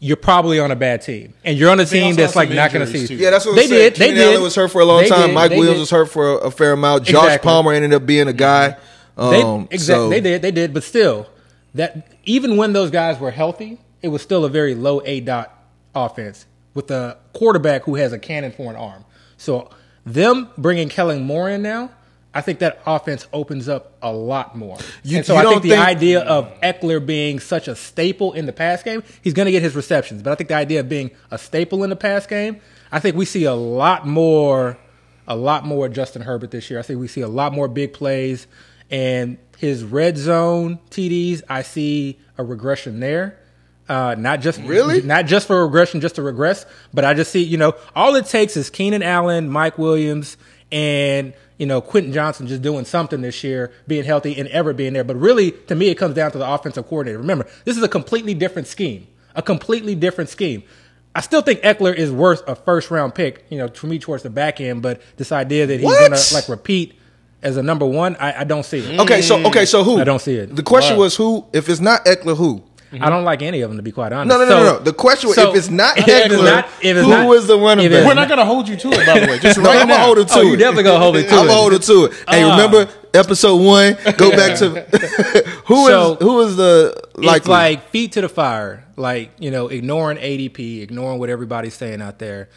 [0.00, 2.86] you're probably on a bad team, and you're on a team that's like not going
[2.86, 3.06] to see.
[3.06, 3.14] too.
[3.16, 3.92] Yeah, that's what they I'm saying.
[3.92, 3.94] did.
[3.96, 4.30] They Keenan did.
[4.32, 5.28] Allen was hurt for a long They time.
[5.28, 5.34] did.
[5.34, 5.80] Mike They Williams did.
[5.80, 7.04] was hurt for a, a fair amount.
[7.04, 7.48] Josh Exactly.
[7.48, 8.76] Palmer ended up being a guy.
[9.16, 9.78] They, Um, exactly.
[10.04, 10.42] so- They did.
[10.42, 10.74] They did.
[10.74, 11.26] But still,
[11.74, 15.56] that even when those guys were healthy, it was still a very low A dot
[15.94, 19.04] offense with a quarterback who has a cannon for an arm.
[19.36, 19.70] So
[20.04, 21.90] them bringing Kellen Moore in now,
[22.34, 24.76] I think that offense opens up a lot more.
[25.04, 28.46] You- and so I think the think- idea of Ekeler being such a staple in
[28.46, 30.22] the pass game, he's going to get his receptions.
[30.22, 32.60] But I think the idea of being a staple in the pass game,
[32.90, 34.76] I think we see a lot more,
[35.28, 36.78] a lot more Justin Herbert this year.
[36.78, 38.46] I think we see a lot more big plays,
[38.90, 41.42] and his red zone TDs.
[41.48, 43.38] I see a regression there.
[43.88, 45.02] Uh, not just Really?
[45.02, 48.26] not just for regression, just to regress, but I just see you know all it
[48.26, 50.36] takes is Keenan Allen, Mike Williams,
[50.72, 54.92] and you know Quentin Johnston just doing something this year, being healthy and ever being
[54.92, 55.04] there.
[55.04, 57.18] But really, to me, it comes down to the offensive coordinator.
[57.18, 60.62] Remember, this is a completely different scheme, a completely different scheme.
[61.14, 64.24] I still think Ekeler is worth a first round pick, you know, for me towards
[64.24, 64.82] the back end.
[64.82, 66.00] But this idea that he's What?
[66.10, 66.98] gonna like repeat
[67.42, 68.98] as a number one, I, I don't see it.
[69.00, 70.00] Okay, so okay, so who?
[70.00, 70.56] I don't see it.
[70.56, 71.02] The question Wow.
[71.02, 71.46] was who?
[71.52, 72.64] If it's not Ekeler, who?
[73.00, 74.28] I don't like any of them to be quite honest.
[74.28, 74.84] No, no, no, So- no, no.
[74.84, 77.26] The question was so- if it's not if it's Ekeler, not- if it's who not-
[77.28, 78.06] was the running if back?
[78.06, 79.38] We're not going to hold you to it, by the way.
[79.38, 79.94] Just No, right I'm now.
[79.94, 80.46] gonna hold it to Oh, it.
[80.50, 81.48] you definitely gonna hold it to I'm it.
[81.48, 82.12] gonna hold it to it.
[82.28, 82.50] Hey, Ah.
[82.56, 83.96] remember episode one?
[84.16, 84.68] Go back to
[85.66, 89.68] who is So, who is the like like feet to the fire, like you know,
[89.68, 92.48] ignoring ADP, ignoring what everybody's saying out there.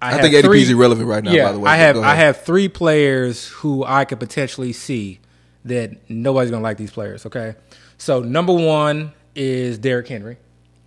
[0.00, 1.32] I have think ADP three- is irrelevant right now.
[1.32, 5.18] Yeah, by the way, I have I have three players who I could potentially see
[5.64, 7.26] that nobody's gonna like these players.
[7.26, 7.56] Okay,
[7.98, 10.36] so number one is Derrick Henry.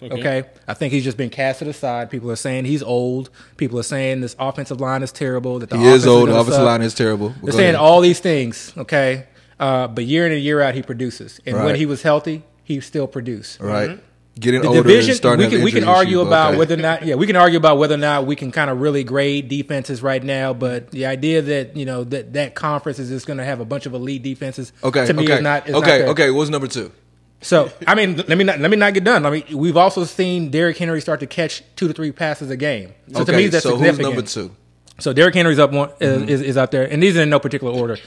[0.04, 0.44] Okay.
[0.68, 2.10] I think he's just been casted aside.
[2.10, 3.30] People are saying he's old.
[3.58, 5.60] People are saying this offensive line is terrible.
[5.60, 6.28] That the He is old.
[6.30, 6.66] The offensive suck.
[6.66, 7.36] line is terrible.
[7.44, 7.76] They're saying ahead.
[7.76, 9.28] all these things, okay?
[9.60, 11.40] Uh, but year in and year out, he produces.
[11.46, 13.60] And when he was healthy, he still produced.
[13.60, 14.00] right.
[14.40, 16.50] Getting The older division, and starting we to can have we can argue issues, about
[16.52, 16.58] okay.
[16.58, 18.80] whether or not yeah we can argue about whether or not we can kind of
[18.80, 20.54] really grade defenses right now.
[20.54, 23.66] But the idea that you know that that conference is just going to have a
[23.66, 25.06] bunch of elite defenses Okay.
[25.06, 25.34] to me okay.
[25.34, 25.86] is not is okay.
[26.00, 26.08] fair.
[26.08, 26.32] okay.
[26.32, 26.94] What's number two?
[27.42, 29.26] So I mean, let me not let me not get done.
[29.26, 32.58] I mean, we've also seen Derrick Henry start to catch two to three passes a
[32.58, 32.94] game.
[33.12, 33.32] So okay.
[33.32, 34.16] to me, that's so who's significant.
[34.16, 34.56] number two?
[35.00, 36.30] So Derrick Henry's up one Mm-hmm.
[36.30, 37.98] is, is is out there, and these are in no particular order.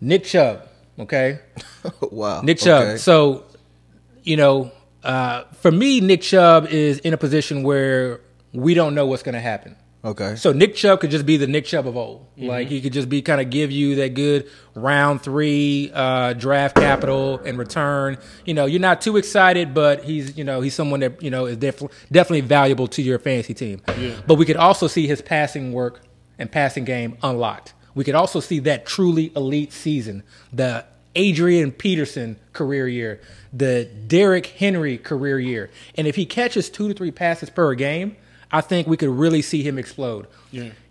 [0.00, 0.62] Nick Chubb,
[0.98, 1.40] okay,
[2.00, 2.40] wow.
[2.42, 2.82] Nick Chubb.
[2.82, 2.96] Okay.
[2.98, 3.44] So,
[4.22, 4.70] you know,
[5.02, 8.20] uh, for me, Nick Chubb is in a position where
[8.52, 9.74] we don't know what's going to happen.
[10.06, 10.36] Okay.
[10.36, 12.26] So Nick Chubb could just be the Nick Chubb of old.
[12.36, 16.76] Like he could just be kind of give you that good round three uh, draft
[16.76, 18.16] capital and return.
[18.44, 21.46] You know, you're not too excited, but he's you know he's someone that you know
[21.46, 23.82] is def- definitely valuable to your fantasy team.
[23.98, 24.14] Yeah.
[24.26, 26.02] But we could also see his passing work
[26.38, 27.74] and passing game unlocked.
[27.96, 30.84] We could also see that truly elite season, the
[31.16, 33.20] Adrian Peterson career year,
[33.52, 38.16] the Derrick Henry career year, and if he catches two to three passes per game.
[38.52, 40.26] I think we could really see him explode.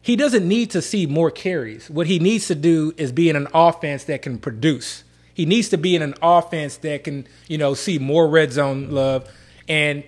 [0.01, 1.89] He doesn't need to see more carries.
[1.89, 5.03] What he needs to do is be in an offense that can produce.
[5.33, 8.91] He needs to be in an offense that can, you know, see more red zone
[8.91, 9.27] love
[9.67, 10.03] and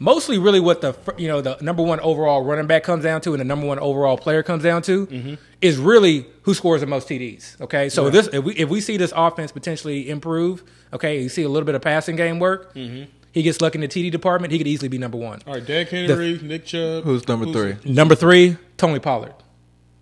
[0.00, 3.30] mostly really what the you know the number one overall running back comes down to
[3.32, 5.34] and the number one overall player comes down to Mm-hmm.
[5.60, 7.60] is really who scores the most TDs.
[7.60, 11.42] Okay, so this if we if we see this offense potentially improve, okay, you see
[11.42, 12.74] a little bit of passing game work.
[13.34, 14.52] He gets lucky in the TD department.
[14.52, 15.42] He could easily be number one.
[15.46, 17.02] All right, Derrick Henry, Nick Chubb.
[17.04, 17.74] Who's number three?
[17.84, 19.34] Number three, Tony Pollard.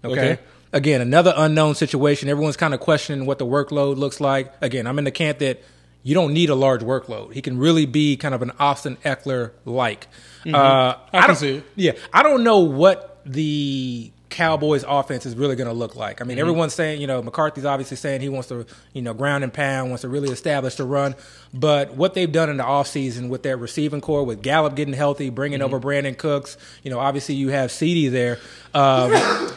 [0.04, 0.32] Okay.
[0.34, 0.38] Okay.
[0.74, 2.28] Again, another unknown situation.
[2.28, 4.52] Everyone's kind of questioning what the workload looks like.
[4.60, 5.62] Again, I'm in the camp that
[6.02, 7.32] you don't need a large workload.
[7.32, 10.08] He can really be kind of an Austin Ekeler like.
[10.46, 11.16] Uh, Mm-hmm.
[11.16, 11.64] I can don't- see it.
[11.76, 16.20] Yeah, I don't know what the Cowboys offense is really going to look like.
[16.20, 16.28] I Mm-hmm.
[16.28, 19.52] mean, everyone's saying, you know, McCarthy's obviously saying he wants to, you know, ground and
[19.52, 21.14] pound, wants to really establish the run.
[21.54, 25.30] But what they've done in the offseason with their receiving core, with Gallup getting healthy,
[25.30, 25.74] bringing Mm-hmm.
[25.74, 28.38] over Brandin Cooks, you know, obviously you have CD there.
[28.74, 29.12] Um,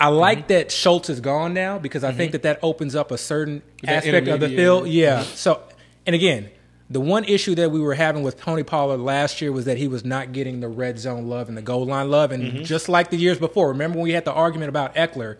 [0.00, 3.18] I like that Schultz is gone now because I think that that opens up a
[3.18, 4.88] certain aspect of the field.
[4.88, 5.22] Yeah.
[5.22, 5.62] So,
[6.06, 6.50] and again,
[6.90, 9.88] the one issue that we were having with Tony Pollard last year was that he
[9.88, 12.30] was not getting the red zone love and the goal line love.
[12.30, 12.62] And mm-hmm.
[12.64, 15.38] just like the years before, remember when we had the argument about Ekeler?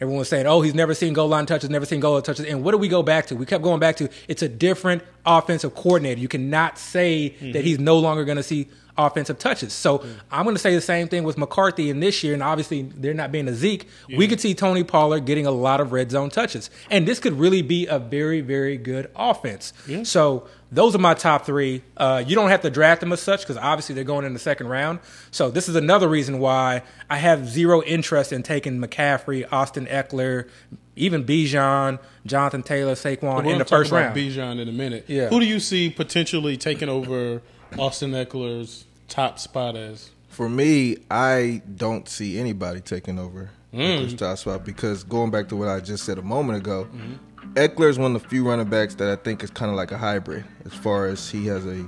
[0.00, 2.46] Everyone was saying, "Oh, he's never seen goal line touches, never seen goal line touches."
[2.46, 3.36] And what do we go back to?
[3.36, 6.18] We kept going back to it's a different offensive coordinator.
[6.18, 7.60] You cannot say that mm-hmm.
[7.60, 8.68] he's no longer going to see
[9.06, 9.72] offensive touches.
[9.72, 12.82] So I'm going to say the same thing with McCarthy in this year, and obviously
[12.82, 13.88] they're not being a Zeke.
[14.16, 17.34] We could see Tony Pollard getting a lot of red zone touches, and this could
[17.38, 19.72] really be a very, very good offense.
[20.04, 21.82] So those are my top three.
[21.96, 24.38] Uh, you don't have to draft them as such because obviously they're going in the
[24.38, 25.00] second round.
[25.30, 30.48] So this is another reason why I have zero interest in taking McCaffrey, Austin Ekeler,
[30.94, 34.16] even Bijan, Jonathan Taylor, Saquon in the first round.
[34.16, 35.06] Bijan in a minute.
[35.08, 35.28] Yeah.
[35.28, 37.42] Who do you see potentially taking over
[37.78, 40.10] Austin Ekeler's top spot as?
[40.28, 44.00] For me, I don't see anybody taking over Mm.
[44.00, 47.52] Ekeler's top spot because going back to what I just said a moment ago, Mm-hmm.
[47.54, 49.92] Ekeler is one of the few running backs that I think is kind of like
[49.92, 51.84] a hybrid as far as he has a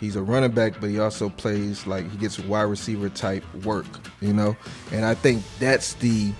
[0.00, 3.86] he's a running back, but he also plays like he gets wide receiver type work,
[4.20, 4.56] you know.
[4.92, 6.32] And I think that's the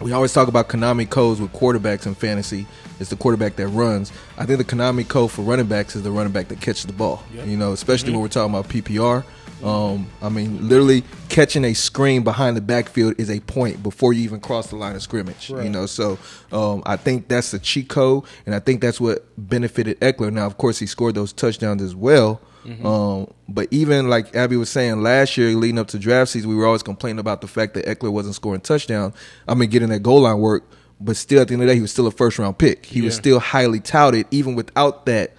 [0.00, 2.66] we always talk about Konami codes with quarterbacks in fantasy.
[3.00, 4.12] It's the quarterback that runs.
[4.38, 6.92] I think the Konami code for running backs is the running back that catches the
[6.92, 7.22] ball.
[7.32, 9.24] You know, especially when we're talking about PPR.
[9.62, 14.22] Um, I mean, literally catching a screen behind the backfield is a point before you
[14.22, 15.48] even cross the line of scrimmage.
[15.64, 16.18] You know, so
[16.52, 20.32] um, I think that's the cheat code, and I think that's what benefited Ekeler.
[20.32, 22.40] Now, of course, he scored those touchdowns as well.
[22.86, 26.56] Um, but even like Abby was saying last year, leading up to draft season, we
[26.56, 29.14] were always complaining about the fact that Ekeler wasn't scoring touchdowns.
[29.46, 30.64] I mean, getting that goal line work,
[31.00, 32.86] but still at the end of the day, he was still a first round pick.
[32.86, 35.32] He was still highly touted, even without that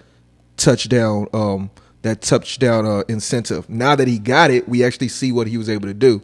[0.56, 1.70] touchdown, um,
[2.06, 3.68] that touchdown uh, incentive.
[3.68, 6.22] Now that he got it, we actually see what he was able to do.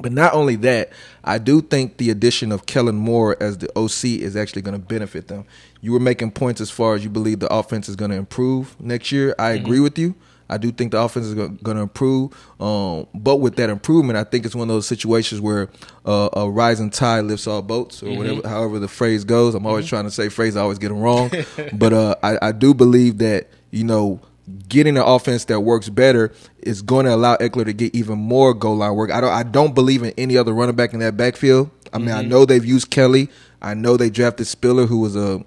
[0.00, 0.90] But not only that,
[1.24, 4.86] I do think the addition of Kellen Moore as the OC is actually going to
[4.86, 5.44] benefit them.
[5.80, 8.80] You were making points as far as you believe the offense is going to improve
[8.80, 9.34] next year.
[9.38, 10.14] I agree with you.
[10.50, 12.32] I do think the offense is going to improve.
[12.60, 15.68] Um, but with that improvement, I think it's one of those situations where
[16.06, 19.54] uh, a rising tide lifts all boats, or whatever, however the phrase goes.
[19.54, 21.30] I'm always trying to say phrase, I always get them wrong.
[21.74, 24.20] but uh, I, I do believe that you know
[24.68, 28.54] getting an offense that works better is going to allow Ekeler to get even more
[28.54, 29.10] goal line work.
[29.10, 31.70] I don't I don't believe in any other running back in that backfield.
[31.92, 33.30] I mean, I know they've used Kelly.
[33.62, 35.44] I know they drafted Spiller, who was a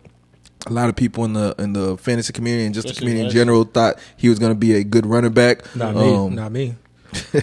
[0.67, 3.29] a lot of people in the in the fantasy community and just the Especially community
[3.29, 5.75] in general thought he was going to be a good running back.
[5.75, 6.15] Not me.
[6.15, 6.75] Um, not me.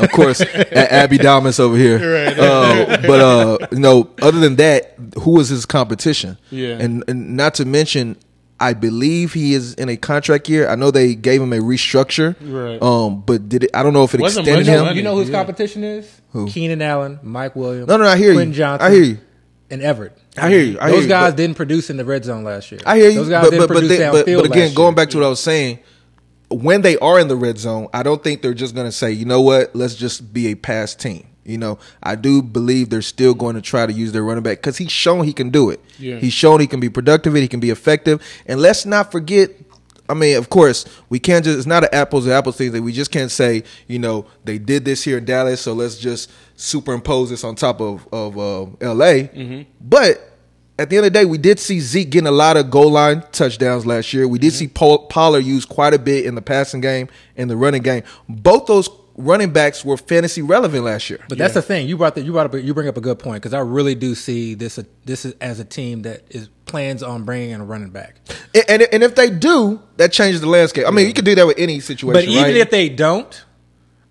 [0.00, 1.98] of course, A- Abby Damas over here.
[2.36, 6.36] Uh, but uh, you know, other than that, who was his competition?
[6.50, 6.78] Yeah.
[6.80, 8.16] and, and not to mention,
[8.60, 10.68] I believe he is in a contract year.
[10.68, 12.34] I know they gave him a restructure.
[12.40, 12.82] Right.
[12.82, 13.70] Um, but did it?
[13.72, 14.84] I don't know if it Wasn't extended much him.
[14.86, 14.96] money.
[14.96, 15.38] You know whose Yeah.
[15.38, 16.10] competition is?
[16.32, 16.48] Who?
[16.48, 17.86] Keenan Allen, Mike Williams.
[17.88, 18.56] No, no, I hear Quentin you.
[18.58, 19.18] Johnson, I hear you.
[19.70, 20.18] and Everett.
[20.36, 20.78] I hear you.
[20.80, 22.80] I Those hear guys but- didn't produce in the red zone last year.
[22.84, 23.14] I hear you.
[23.16, 24.94] Those guys but, didn't but, but, produce then- but, downfield but again, last going year.
[24.96, 25.78] back to what I was saying,
[26.50, 29.12] when they are in the red zone, I don't think they're just going to say,
[29.12, 31.24] you know what, let's just be a pass team.
[31.48, 34.58] You know, I do believe they're still going to try to use their running back
[34.58, 35.80] because he's shown he can do it.
[35.98, 36.18] Yeah.
[36.18, 38.22] He's shown he can be productive, and he can be effective.
[38.46, 39.50] And let's not forget,
[40.08, 42.82] I mean, of course, we can't just, it's not an apples to apples thing that
[42.82, 46.30] we just can't say, you know, they did this here in Dallas, so let's just
[46.56, 49.28] superimpose this on top of, of uh, LA.
[49.80, 50.24] But
[50.78, 52.90] at the end of the day, we did see Zeke getting a lot of goal
[52.90, 54.28] line touchdowns last year.
[54.28, 57.56] We did see Paul, Pollard used quite a bit in the passing game and the
[57.56, 58.04] running game.
[58.28, 61.20] Both those running backs were fantasy relevant last year.
[61.28, 61.88] But that's the thing.
[61.88, 63.94] You brought the, you brought up you bring up a good point because I really
[63.94, 67.64] do see this this is, as a team that is plans on bringing in a
[67.64, 68.16] running back.
[68.54, 70.86] And, and, and if they do, that changes the landscape.
[70.86, 72.14] I mean, you could do that with any situation.
[72.14, 72.56] But even right?
[72.56, 73.44] if they don't,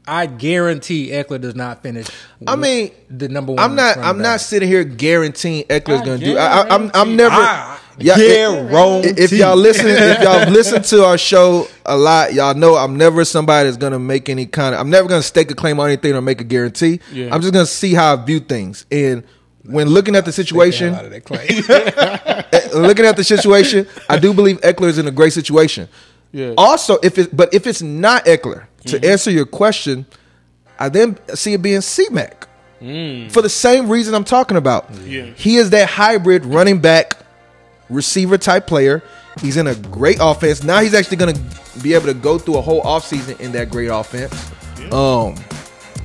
[0.05, 2.07] I guarantee Ekeler does not finish.
[2.45, 3.59] I mean, the number one.
[3.59, 3.97] I'm not.
[3.97, 6.37] I'm not sitting here guaranteeing Ekeler's I going to do.
[6.37, 6.91] I, I, I'm.
[6.93, 7.35] I'm never.
[7.35, 12.75] I- Yeah, if y'all listen, if y'all listen to our show a lot, y'all know
[12.75, 14.81] I'm never somebody that's gonna make any kind of.
[14.81, 16.99] I'm never gonna stake a claim on anything or make a guarantee.
[17.11, 17.33] Yeah.
[17.33, 18.85] I'm just gonna see how I view things.
[18.91, 19.23] And
[19.63, 21.47] when looking at the situation, Out of that claim.
[22.53, 25.89] eh, looking at the situation, I do believe Ekeler is in a great situation.
[26.31, 26.53] Yeah.
[26.57, 30.05] Also, if it, but if it's not Ekeler, to answer your question,
[30.79, 32.47] I then see it being C-Mac
[32.79, 34.89] for the same reason I'm talking about.
[35.03, 35.25] Yeah.
[35.35, 37.17] He is that hybrid running back,
[37.89, 39.01] receiver type player.
[39.41, 40.63] He's in a great offense.
[40.63, 43.69] Now he's actually going to be able to go through a whole offseason in that
[43.69, 44.51] great offense.
[44.91, 45.35] Um,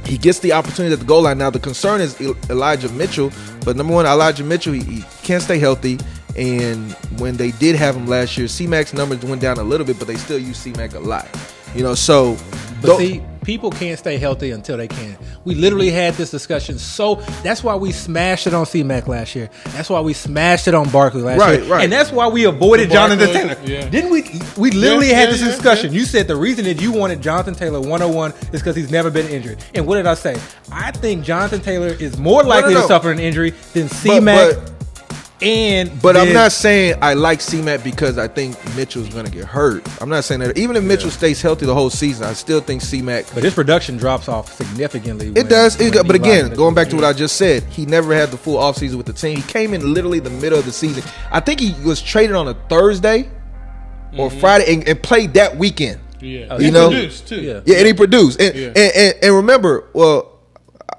[0.05, 1.38] he gets the opportunity at the goal line.
[1.38, 3.33] Now the concern is Elijah Mitchell,
[3.64, 5.99] but number one, Elijah Mitchell, he, he can't stay healthy.
[6.37, 9.99] And when they did have him last year, C-Mac's numbers went down a little bit,
[9.99, 11.29] but they still use C-Mac a lot.
[11.74, 12.37] You know, so
[12.80, 15.16] But see, people can't stay healthy until they can.
[15.44, 15.96] We literally mm-hmm.
[15.96, 16.78] had this discussion.
[16.78, 19.50] So that's why we smashed it on C-Mac last year.
[19.70, 21.68] That's why we smashed it on Barkley last Right, year.
[21.68, 21.82] right.
[21.85, 23.56] And that's why we avoided Barkley, Jonathan Taylor.
[23.64, 23.88] yeah.
[23.88, 24.22] Didn't we?
[24.56, 25.92] We literally Yeah, had yeah, this discussion.
[25.92, 29.26] You said the reason that you wanted Jonathan Taylor 101 is because he's never been
[29.28, 29.64] injured.
[29.74, 30.37] And what did I say?
[30.70, 32.82] I think Jonathan Taylor is more likely no.
[32.82, 34.56] to suffer an injury than C-Mac.
[34.56, 34.71] but-
[35.42, 39.44] and But I'm not saying I like C-Mac because I think Mitchell's going to get
[39.44, 39.87] hurt.
[40.00, 40.57] I'm not saying that.
[40.57, 43.26] Even if Mitchell stays healthy the whole season, I still think C-Mac.
[43.35, 45.28] But his production drops off significantly.
[45.28, 45.81] It when- does.
[45.81, 48.57] It, but again, going back to what I just said, he never had the full
[48.59, 49.37] offseason with the team.
[49.37, 51.02] He came in literally the middle of the season.
[51.31, 53.28] I think he was traded on a Thursday
[54.16, 54.40] or mm-hmm.
[54.40, 56.00] Friday and, and played that weekend.
[56.20, 56.46] Yeah.
[56.50, 57.40] Oh, He know- produced, too.
[57.40, 57.61] Yeah.
[57.64, 58.40] Yeah, and he produced.
[58.40, 58.66] And, Yeah.
[58.68, 60.32] and, and, and remember, well,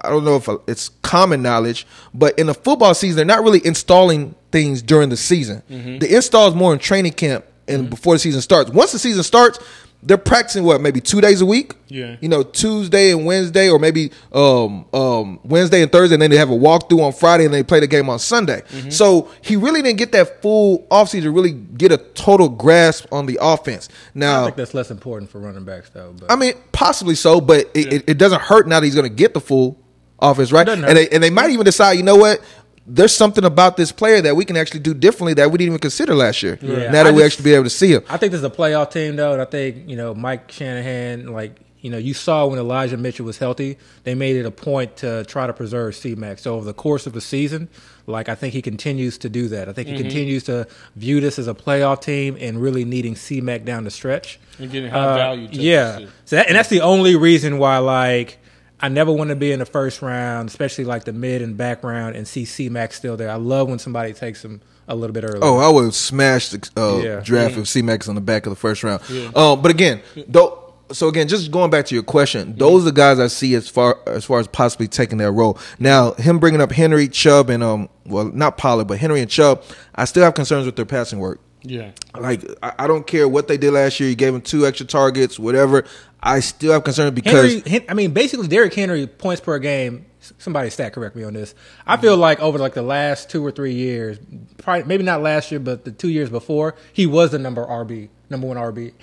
[0.00, 3.64] I don't know if it's common knowledge, but in the football season, they're not really
[3.64, 5.62] installing things during the season.
[5.70, 5.98] Mm-hmm.
[5.98, 8.70] The install is more in training camp and before the season starts.
[8.70, 9.58] Once the season starts,
[10.04, 11.74] they're practicing what maybe two days a week.
[11.88, 12.16] Yeah.
[12.20, 16.36] you know Tuesday and Wednesday, or maybe um, um, Wednesday and Thursday, and then they
[16.36, 18.62] have a walkthrough on Friday, and they play the game on Sunday.
[18.62, 18.90] Mm-hmm.
[18.90, 23.26] So he really didn't get that full offseason to really get a total grasp on
[23.26, 23.88] the offense.
[24.12, 26.14] Now, I think that's less important for running backs, though.
[26.18, 29.08] But I mean, possibly so, but it, it, it doesn't hurt now that he's going
[29.08, 29.78] to get the full
[30.30, 30.64] offense, right?
[30.66, 32.40] Doesn't And they, and they might even decide, you know what?
[32.86, 35.78] There's something about this player that we can actually do differently that we didn't even
[35.78, 36.58] consider last year.
[36.60, 36.90] Yeah.
[36.90, 38.02] now that I we just- actually be able to see him.
[38.10, 41.28] I think this is a playoff team, though, and I think you know Mike Shanahan,
[41.32, 44.96] like you know, you saw when Elijah Mitchell was healthy, they made it a point
[44.96, 46.38] to try to preserve C-Mac.
[46.38, 47.68] So over the course of the season,
[48.06, 49.68] like I think he continues to do that.
[49.68, 53.64] I think he continues to view this as a playoff team and really needing C-Mac
[53.66, 54.38] down the stretch.
[54.58, 55.46] And getting high Uh, value.
[55.46, 58.38] touches, yeah, so that, and that's the only reason why like.
[58.80, 61.82] I never want to be in the first round, especially like the mid and back
[61.84, 63.30] round, and see C Mac still there.
[63.30, 65.38] I love when somebody takes him a little bit early.
[65.40, 67.20] Oh, I would smash the uh, Yeah.
[67.20, 69.00] draft if C-Max on the back of the first round.
[69.34, 72.92] Um, but again, though, so again, just going back to your question, those are the
[72.92, 75.58] guys I see as far as far as possibly taking that role.
[75.78, 79.62] Now, him bringing up Henry, Chubb, and um, well, not Pollard, but Henry and Chubb,
[79.94, 81.40] I still have concerns with their passing work.
[81.64, 81.92] Yeah.
[82.14, 84.10] Like I, don't care what they did last year.
[84.10, 85.84] You gave them two extra targets, whatever.
[86.22, 90.06] I still have concerns because Henry, I mean, basically, Derrick Henry points per game.
[90.38, 91.54] Somebody stat correct me on this.
[91.86, 94.18] I feel like over like the last two or three years,
[94.56, 98.08] probably maybe not last year, but the two years before, he was the number RB,
[98.30, 98.94] number one RB,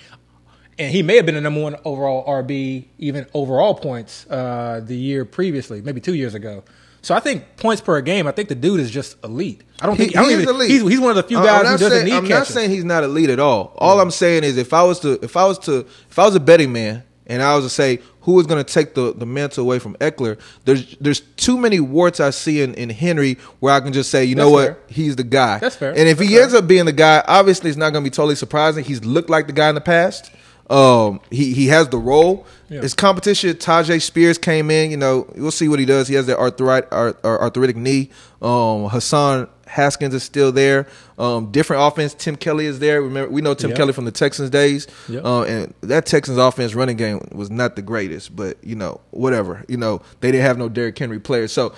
[0.78, 4.96] and he may have been the number one overall RB, even overall points uh, the
[4.96, 6.64] year previously, maybe two years ago.
[7.02, 8.28] So I think points per game.
[8.28, 9.62] I think the dude is just elite.
[9.80, 10.70] I don't He, think I don't he even, elite.
[10.70, 12.84] He's, he's one of the few guys who doesn't saying, need I'm not saying he's
[12.84, 13.74] not elite at all.
[13.76, 14.02] All mm-hmm.
[14.02, 16.40] I'm saying is if I was to if I was to if I was a
[16.40, 19.64] betting man and I was to say who is going to take the, the mantle
[19.64, 23.80] away from Ekeler, there's there's too many warts I see in, in Henry where I
[23.80, 24.94] can just say, you know That's what, fair.
[24.94, 25.58] he's the guy.
[25.58, 25.90] That's fair.
[25.90, 26.42] And if he fair.
[26.42, 28.84] ends up being the guy, obviously it's not going to be totally surprising.
[28.84, 30.30] He's looked like the guy in the past.
[30.70, 32.46] Um, he he has the role.
[32.68, 32.80] Yeah.
[32.80, 34.90] His competition, Tyjae Spears came in.
[34.90, 36.08] You know, we'll see what he does.
[36.08, 38.10] He has that arthritic, arth- arthritic knee.
[38.40, 40.86] Um, Hassan Haskins is still there.
[41.18, 42.14] Um, different offense.
[42.14, 43.02] Tim Kelly is there.
[43.02, 43.76] Remember, we know Tim Yep.
[43.76, 44.86] Kelly from the Texans days.
[45.08, 45.24] Yep.
[45.24, 49.64] Uh, and that Texans offense running game was not the greatest, but you know, whatever.
[49.68, 51.52] You know, they didn't have no Derrick Henry players.
[51.52, 51.74] So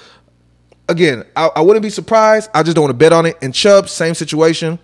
[0.88, 2.50] again, I, I wouldn't be surprised.
[2.54, 3.36] I just don't want to bet on it.
[3.42, 4.78] And Chubb, same situation.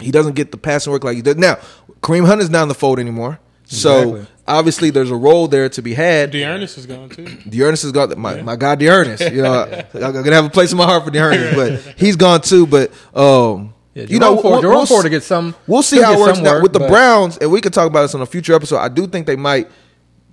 [0.00, 1.58] He doesn't get the passing work like he does now.
[2.02, 3.38] Kareem Hunt is not in the fold anymore.
[3.64, 4.26] So Exactly.
[4.48, 6.30] obviously, there's a role there to be had.
[6.32, 7.24] D'Ernest is gone too.
[7.48, 9.32] D'Ernest has got my, my guy D'Ernest.
[9.32, 9.62] You know,
[9.94, 11.54] I'm gonna have a place in my heart for D'Ernest,
[11.86, 12.66] but he's gone too.
[12.66, 16.12] But um, Yeah, you know, Jerome Ford- Jerome Ford to get some- We'll see how
[16.14, 18.26] it works now work, with the Browns, and we could talk about this on a
[18.26, 18.78] future episode.
[18.78, 19.70] I do think they might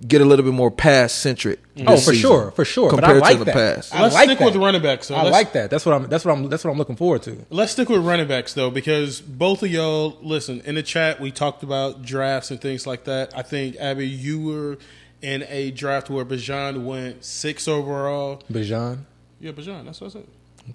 [0.06, 1.60] get a little bit more pass centric.
[1.86, 2.90] Oh, for sure, for sure.
[2.90, 3.54] But I Compared like to the that.
[3.76, 3.94] past.
[3.94, 4.44] I Let's like stick that.
[4.44, 5.06] with running backs.
[5.08, 5.70] So I let's, like that.
[5.70, 6.08] That's what I'm.
[6.08, 6.48] That's what I'm.
[6.48, 7.44] That's what I'm looking forward to.
[7.50, 11.20] Let's stick with running backs though, because both of y'all listen in the chat.
[11.20, 13.36] We talked about drafts and things like that.
[13.36, 14.78] I think Abby, you were
[15.22, 18.42] in a draft where Bijan went six overall.
[18.50, 19.00] Bijan.
[19.38, 19.84] Yeah, Bijan.
[19.84, 20.26] That's what I said.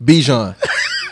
[0.03, 0.55] Bijan.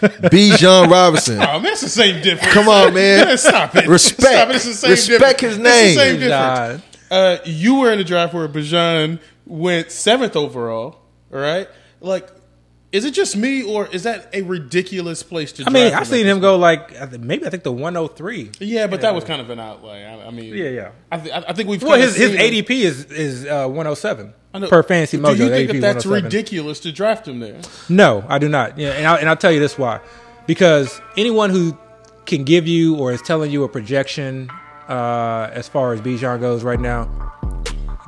[0.04, 1.38] Bijan Robinson.
[1.42, 2.54] Oh, man, it's the same difference.
[2.54, 3.38] Come on, man.
[3.38, 3.88] Stop it.
[3.88, 4.22] Respect.
[4.34, 4.56] Stop it.
[4.56, 5.42] It's the same Respect difference.
[5.42, 5.86] his name.
[5.86, 6.20] It's the same Bijan.
[6.78, 6.93] difference.
[7.14, 11.00] Uh, you were in a draft where Bajan went seventh overall,
[11.32, 11.68] all right?
[12.02, 12.28] Like,
[12.92, 16.26] is it just me, or is that a ridiculous place to I mean, I've seen
[16.26, 18.52] him go like maybe I think the 103.
[18.60, 20.04] Yeah, but that was kind of an outlay.
[20.04, 20.92] I, I mean, Yeah, yeah.
[21.12, 24.34] I, th- I think we've Well, his his seen him- ADP is is uh, 107
[24.54, 25.38] I know- per fancy mojo.
[25.38, 27.60] Do you think ADP that that's ridiculous to draft him there?
[27.90, 28.78] No, I do not.
[28.78, 30.00] Yeah, and, I, and I'll tell you this why.
[30.46, 31.78] Because anyone who
[32.26, 34.50] can give you or is telling you a projection
[34.88, 37.10] uh, as far as Bijan goes right now,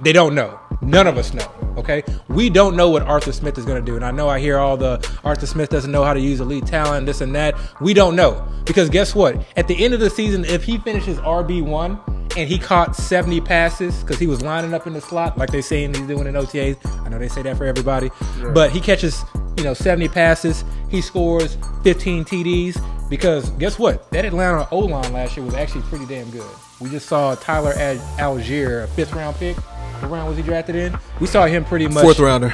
[0.02, 0.60] they don't know.
[0.82, 1.50] None of us know.
[1.78, 4.40] Okay, we don't know what Arthur Smith is going to do, and I know I
[4.40, 7.56] hear all the Arthur Smith doesn't know how to use elite talent, this and that.
[7.82, 9.44] We don't know because guess what?
[9.58, 12.00] At the end of the season, if he finishes RB one
[12.38, 15.62] and he caught seventy passes because he was lining up in the slot like they
[15.62, 16.78] saying he's doing in OTAs.
[17.06, 18.10] I know they say that for everybody,
[18.54, 19.24] but he catches
[19.58, 20.64] you know 70 passes.
[20.96, 24.10] He scores 15 TDs because guess what?
[24.12, 26.50] That Atlanta O line last year was actually pretty damn good.
[26.80, 29.58] We just saw Tyler Al- Allgeier, a fifth round pick.
[29.58, 30.98] What round was he drafted in?
[31.20, 32.52] We saw him pretty much Fourth rounder.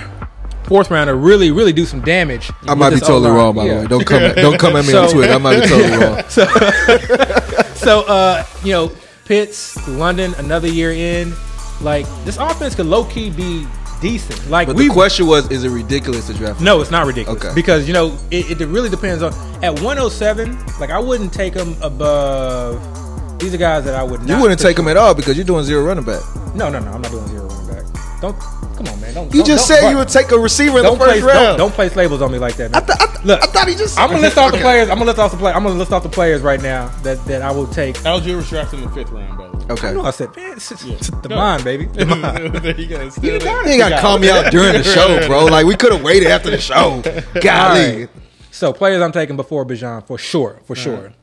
[0.64, 2.50] fourth rounder really really do some damage.
[2.68, 3.36] I might be totally O-line.
[3.36, 3.74] wrong, by Yeah.
[3.76, 3.88] the way.
[3.88, 5.34] Don't come, at, don't come at me on So- Twitter.
[5.34, 7.44] I might be totally wrong.
[7.76, 8.92] So uh, you know,
[9.26, 11.34] Pitts, London, another year in,
[11.82, 13.68] like this offense could low key be
[14.02, 14.50] decent.
[14.50, 16.60] Like But we the question was, is it ridiculous to draft?
[16.60, 16.66] him?
[16.66, 17.44] No, it's not ridiculous.
[17.44, 17.54] Okay.
[17.56, 19.32] Because, you know, it, it really depends on.
[19.64, 23.40] At 107, like, I wouldn't take them above.
[23.40, 24.30] These are guys that I would not.
[24.30, 26.22] You wouldn't take him at all because you're doing zero running back.
[26.54, 26.92] No, no, no.
[26.92, 28.22] I'm not doing zero running back.
[28.22, 28.38] Don't.
[28.76, 29.14] Come on, man.
[29.14, 29.34] Don't.
[29.34, 31.12] You don't- just don't- said bro, you would take a receiver in the Don't first
[31.12, 31.40] place, round.
[31.46, 32.72] don't, don't place labels on me like that.
[32.72, 32.84] Man.
[32.84, 34.00] I, th- I, th- Look, I thought he just.
[34.00, 34.90] I'm gonna list off the players.
[34.90, 35.52] I'm gonna list off the play.
[35.54, 37.96] I'm gonna list off the players right now that, that I will take.
[37.98, 39.51] Allgeier was drafted in the fifth round, by the way.
[39.72, 39.90] Okay.
[39.90, 41.36] I know I said, man, it's, it's, it's the Go.
[41.36, 41.86] mind, baby.
[41.86, 42.56] The mind.
[42.56, 43.02] there you go.
[43.22, 45.46] You got ain't got to call me out during the show, bro.
[45.46, 46.76] Like we could have waited after the show.
[47.36, 48.02] All Golly.
[48.02, 48.10] right.
[48.52, 51.14] So players I'm taking before Bijan for sure, for sure.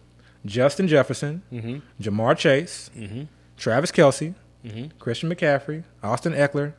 [0.47, 1.79] Justin Jefferson, mm-hmm.
[2.03, 3.25] Ja'Marr Chase, mm-hmm.
[3.59, 4.35] Travis Kelce,
[4.65, 4.97] mm-hmm.
[4.99, 6.73] Christian McCaffrey, Austin Ekeler,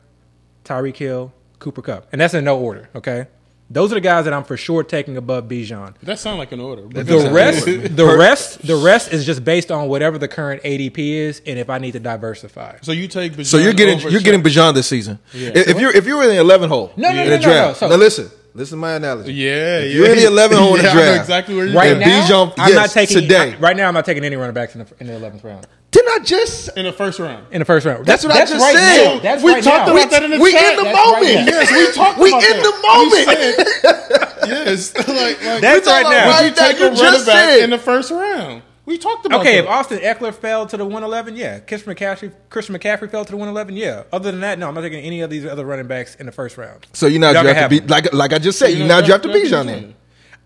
[0.64, 2.88] Tyreek Hill, Cooper Kupp, and that's in no order.
[2.96, 3.28] Okay,
[3.70, 5.94] those are the guys that I'm for sure taking above Bijan.
[6.02, 6.82] That sounds like an order.
[6.88, 10.98] The rest, an the rest, the rest is just based on whatever the current ADP
[10.98, 12.78] is, and if I need to diversify.
[12.82, 13.34] So you take.
[13.34, 15.18] Bijan So you're getting over you're Sha- getting Bijan this season.
[15.32, 17.36] If, if you're if you're in the 11 hole No, no, in no, the no,
[17.36, 17.42] no.
[17.42, 19.32] draft, So- now listen, listen to my analogy.
[19.34, 21.66] Yeah, If you're in the 11 hole in the Yeah, I know draft, exactly where
[21.66, 23.52] you're Right now, Bijan- I'm yes, not taking today.
[23.54, 25.66] I- right now, I'm not taking any running backs in the in the 11th round.
[25.90, 26.68] Didn't I just?
[26.76, 27.46] in the first round.
[27.50, 29.14] In the first round, That's what I just right said.
[29.16, 29.20] Now.
[29.20, 29.92] That's we right talked now.
[29.96, 30.42] about that in the chat.
[30.42, 30.70] we chat.
[30.70, 31.34] in the That's moment.
[31.34, 31.46] now.
[31.46, 32.62] Yes, we talked We about in that.
[32.62, 34.10] the moment.
[34.48, 35.06] Yes, like,
[35.44, 36.08] like That's right now.
[36.10, 37.60] about- Would you take a running just back said.
[37.64, 38.62] in the first round?
[38.86, 39.40] We talked about it.
[39.40, 39.64] Okay, that.
[39.64, 41.60] if Austin Ekeler fell to the 111, yeah.
[41.60, 44.04] Christian McCaffrey, Christian McCaffrey fell to the 111, yeah.
[44.12, 46.32] Other than that, no, I'm not taking any of these other running backs in the
[46.32, 46.86] first round.
[46.92, 47.88] So you now Y'all can have drafted B, him.
[47.88, 49.78] like like I just said, you know, now draft- drafted draft Bijan Bijan.
[49.82, 49.94] in.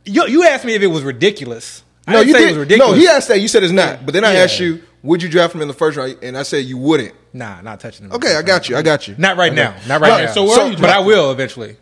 [0.07, 1.83] You, you asked me if it was ridiculous.
[2.07, 2.45] No, you say did.
[2.49, 2.93] it was ridiculous.
[2.93, 3.41] No, he asked that.
[3.41, 4.05] You said it's not.
[4.05, 6.17] But then I asked you, would you draft him in the first round?
[6.23, 7.15] And I said you wouldn't.
[7.33, 8.13] Nah, not touching him.
[8.13, 8.77] Okay, I got you.
[8.77, 9.15] I got you.
[9.19, 9.63] Not right Okay.
[9.63, 9.77] now.
[9.87, 10.33] Not right Right, now.
[10.33, 11.77] so where are you but I will eventually.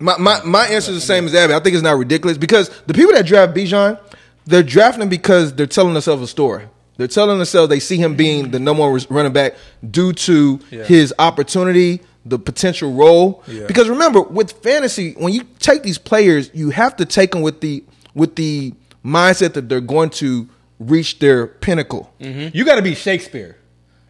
[0.00, 1.54] My, my my answer is the same as Abby.
[1.54, 4.00] I think it's not ridiculous because the people that draft Bijan,
[4.46, 6.64] they're drafting him because they're telling themselves a story.
[6.96, 9.54] They're telling themselves they see him being the number one running back
[9.88, 10.84] due to Yeah.
[10.84, 13.42] his opportunity, the potential role.
[13.46, 13.66] Yeah.
[13.66, 17.60] Because remember, with fantasy, when you take these players, you have to take them with
[17.60, 20.48] the with the mindset that they're going to
[20.86, 22.12] reach their pinnacle.
[22.20, 22.56] Mm-hmm.
[22.56, 23.56] You got to be Shakespeare.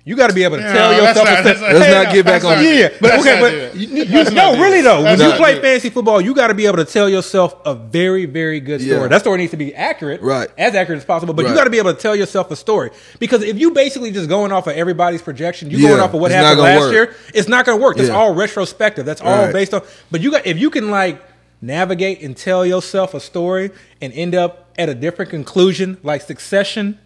[0.05, 1.29] You got to be able to No, tell yourself.
[1.29, 2.57] not- a- that's not- Let's Hey, not get back on.
[2.57, 4.99] not- Yeah, but okay, but do you, you- no, really though.
[4.99, 7.55] Let's When you play do fantasy football, you got to be able to tell yourself
[7.65, 9.01] a very, very good story.
[9.03, 9.07] Yeah.
[9.07, 10.49] That story needs to be accurate, Right.
[10.59, 11.35] As accurate as possible.
[11.35, 14.11] But you got to be able to tell yourself a story because if you basically
[14.11, 16.81] just going off of everybody's projection, you Yeah, going off of what it's happened last
[16.81, 16.93] work.
[16.93, 17.97] year, it's not going to work.
[17.97, 18.17] That's Yeah.
[18.17, 19.07] all retrospective.
[19.07, 19.53] That's all Right.
[19.53, 19.83] based on.
[20.11, 21.23] But you got if you can like
[21.61, 26.99] navigate and tell yourself a story and end up at a different conclusion, like Succession.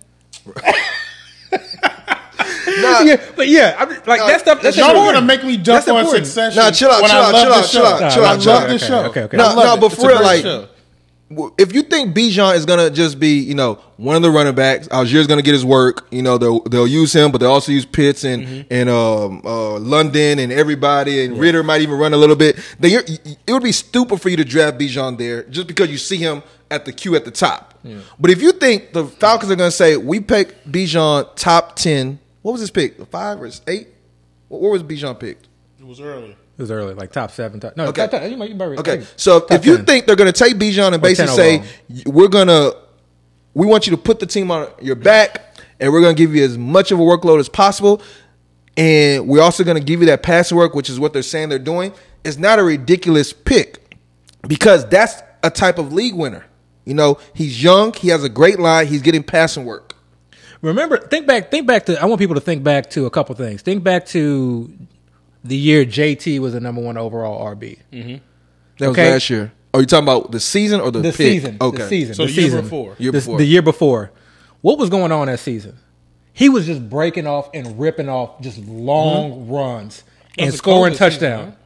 [1.53, 4.61] Nah, yeah, but yeah, I'm, like that stuff.
[4.63, 5.15] That's Y'all important.
[5.15, 6.27] gonna make me dump That's on important.
[6.27, 6.57] Succession.
[6.63, 8.05] Nah, chill out, chill out, chill out, chill show.
[8.05, 8.69] out, chill I out, love chill out.
[8.69, 9.05] this Okay, show.
[9.11, 9.37] okay, okay.
[9.37, 10.69] I No, love no, but for real, like- show.
[11.59, 14.89] if you think Bijan is gonna just be, you know, one of the running backs,
[14.89, 16.07] Allgeier's gonna get his work.
[16.11, 18.61] You know, they'll they'll use him, but they'll also use Pitts and Mm-hmm.
[18.71, 22.59] and um, uh, London and everybody, and Ridder might even run a little bit.
[22.79, 23.03] Then you're,
[23.47, 26.43] it would be stupid for you to draft Bijan there just because you see him
[26.71, 27.75] at the queue at the top.
[28.19, 32.53] But if you think the Falcons are gonna say we pick Bijan top ten, what
[32.53, 33.05] was his pick?
[33.09, 33.89] Five or eight?
[34.49, 35.49] What where was Bijan picked?
[35.79, 36.31] It was early.
[36.31, 37.61] It was early, like top seven.
[37.61, 38.03] Top, no, Okay.
[38.03, 40.33] top, top, you might, you might, Okay, like, so top if you think they're going
[40.33, 41.63] to take Bijan and basically say
[42.07, 42.75] we're going to,
[43.53, 46.35] we want you to put the team on your back, and we're going to give
[46.35, 48.01] you as much of a workload as possible,
[48.77, 51.51] and we're also going to give you that pass work, which is what they're saying
[51.51, 51.93] they're doing.
[52.25, 53.99] It's not a ridiculous pick
[54.49, 56.47] because that's a type of league winner.
[56.87, 57.93] You know, he's young.
[57.93, 58.87] He has a great line.
[58.87, 59.95] He's getting passing work.
[60.63, 61.51] Remember, think back.
[61.51, 62.01] Think back to.
[62.01, 63.61] I want people to think back to a couple things.
[63.61, 64.73] Think back to
[65.45, 67.79] the year JT was the number one overall RB.
[67.93, 68.17] Mm-hmm.
[68.79, 69.11] That was Okay.
[69.13, 69.53] last year.
[69.75, 71.17] Are you talking about the season or the, The pick?
[71.17, 71.59] season.
[71.61, 71.77] Okay.
[71.77, 72.15] The season.
[72.15, 72.97] So the the year before.
[72.99, 73.39] Year before.
[73.39, 74.11] The year before.
[74.63, 75.77] What was going on that season?
[76.33, 79.53] He was just breaking off and ripping off just long mm-hmm.
[79.53, 80.05] runs
[80.39, 81.57] and scoring COVID season, touchdowns.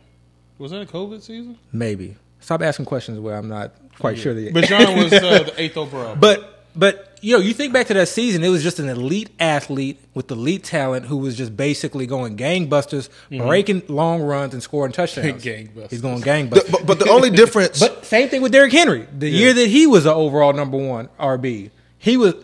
[0.58, 1.58] Was that a COVID season?
[1.72, 2.16] Maybe.
[2.40, 4.34] Stop asking questions where I'm not quite sure.
[4.34, 6.16] The, But John was uh, the eighth overall.
[6.16, 9.30] But but you know, you think back to that season, it was just an elite
[9.38, 14.92] athlete with elite talent who was just basically going gangbusters, breaking long runs and scoring
[14.92, 15.44] touchdowns.
[15.44, 15.90] Gangbusters.
[15.90, 16.70] He's going The- gangbusters.
[16.72, 17.78] but, but the only difference.
[17.80, 19.06] But same thing with Derrick Henry.
[19.16, 22.34] The year that he was the overall number one RB, he was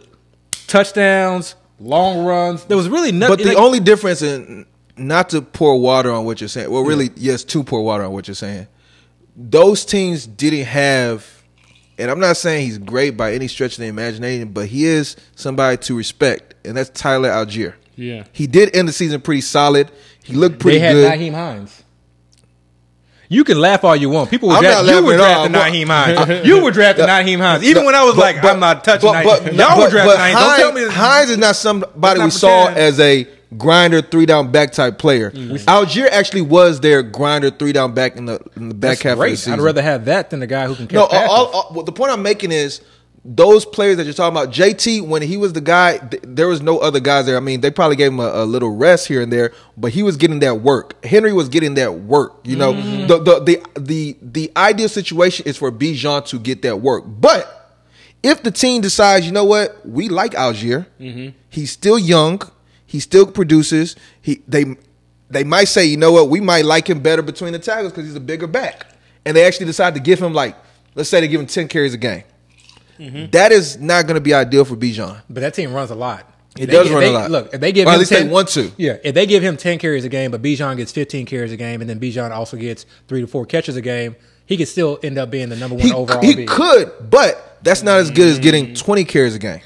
[0.66, 2.64] touchdowns, long runs.
[2.64, 3.36] There was really nothing.
[3.36, 6.70] But the only difference in not to pour water on what you're saying.
[6.70, 8.66] Well, really, yes, to pour water on what you're saying.
[9.36, 11.35] Those teams didn't have,
[11.98, 15.16] and I'm not saying he's great by any stretch of the imagination, but he is
[15.34, 17.74] somebody to respect, and that's Tyler Allgeier.
[17.98, 18.24] Yeah.
[18.32, 19.90] he did end the season pretty solid.
[20.22, 21.10] He looked pretty they had good.
[21.12, 21.82] Nyheim Hines.
[23.28, 24.30] You can laugh all you want.
[24.30, 24.94] People were I'm drafting.
[24.94, 25.70] You were laughing at all.
[25.70, 26.46] drafting Nyheim Hines.
[26.46, 27.64] You were drafting Nyheim Hines.
[27.64, 29.44] Even when I was But- like, but- I'm not touching but- Nyheim.
[29.44, 30.32] but- Y'all were drafting but Nyheim.
[30.34, 30.80] Don't tell me.
[30.82, 33.26] Hines, Hines is not somebody Let's we not saw as a
[33.56, 35.30] grinder three down back type player.
[35.30, 39.12] Allgeier actually was their grinder three down back in the in the back That's half
[39.14, 39.52] of the season.
[39.54, 41.92] I'd rather have that than the guy who can catch No, all, all, well, the
[41.92, 42.80] point I'm making is
[43.28, 44.54] those players that you're talking about.
[44.54, 47.36] JT, when he was the guy, th- there was no other guys there.
[47.36, 50.04] I mean, they probably gave him a, a little rest here and there, but he
[50.04, 51.04] was getting that work.
[51.04, 52.36] Henry was getting that work.
[52.44, 53.06] You know, Mm-hmm.
[53.08, 57.52] the, the the the the ideal situation is for Bijan to get that work, but
[58.22, 61.36] if the team decides, you know what, we like Allgeier, Mm-hmm.
[61.50, 62.40] he's still young,
[62.96, 63.94] he still produces.
[64.22, 64.64] He they
[65.28, 68.06] they might say, you know what, we might like him better between the tackles because
[68.06, 68.86] he's a bigger back,
[69.26, 70.56] and they actually decide to give him like,
[70.94, 72.24] let's say they give him ten carries a game.
[72.98, 73.30] Mm-hmm.
[73.32, 75.20] That is not going to be ideal for Bijan.
[75.28, 76.32] But that team runs a lot.
[76.56, 77.30] It If does run they- a lot.
[77.30, 78.72] Look, if they give Or at him least they 10 want to.
[78.78, 81.56] Yeah, if they give him ten carries a game, but Bijan gets fifteen carries a
[81.58, 84.16] game, and then Bijan also gets three to four catches a game,
[84.46, 86.22] he could still end up being the number one He, overall.
[86.22, 88.78] he could, but that's not as good as getting Mm.
[88.78, 89.60] twenty carries a game.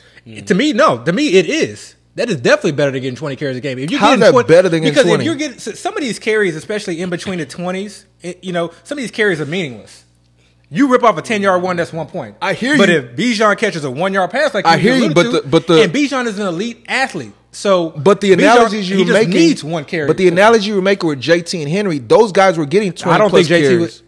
[0.47, 0.99] To me, no.
[1.05, 1.95] To me, it is.
[2.17, 3.79] That is definitely better than getting 20 carries a game.
[3.79, 5.23] If you're How's that 20 better than getting because 20?
[5.23, 8.53] if you're getting so some of these carries, especially in between the 20s, it, you
[8.53, 10.05] know, some of these carries are meaningless.
[10.73, 12.37] You rip off a 10 yard one, that's one point.
[12.43, 13.01] I hear but you.
[13.01, 15.43] But if Bijan catches a one yard pass, like I hear you, but to, the-
[15.43, 19.05] but the- and Bijan is an elite athlete, so But the Bijan- analogies you he
[19.05, 20.07] were making, needs one carry.
[20.07, 23.15] But the analogy you were making with JT and Henry, those guys were getting twenty.
[23.15, 23.81] I don't plus think JT carries.
[23.81, 24.03] was.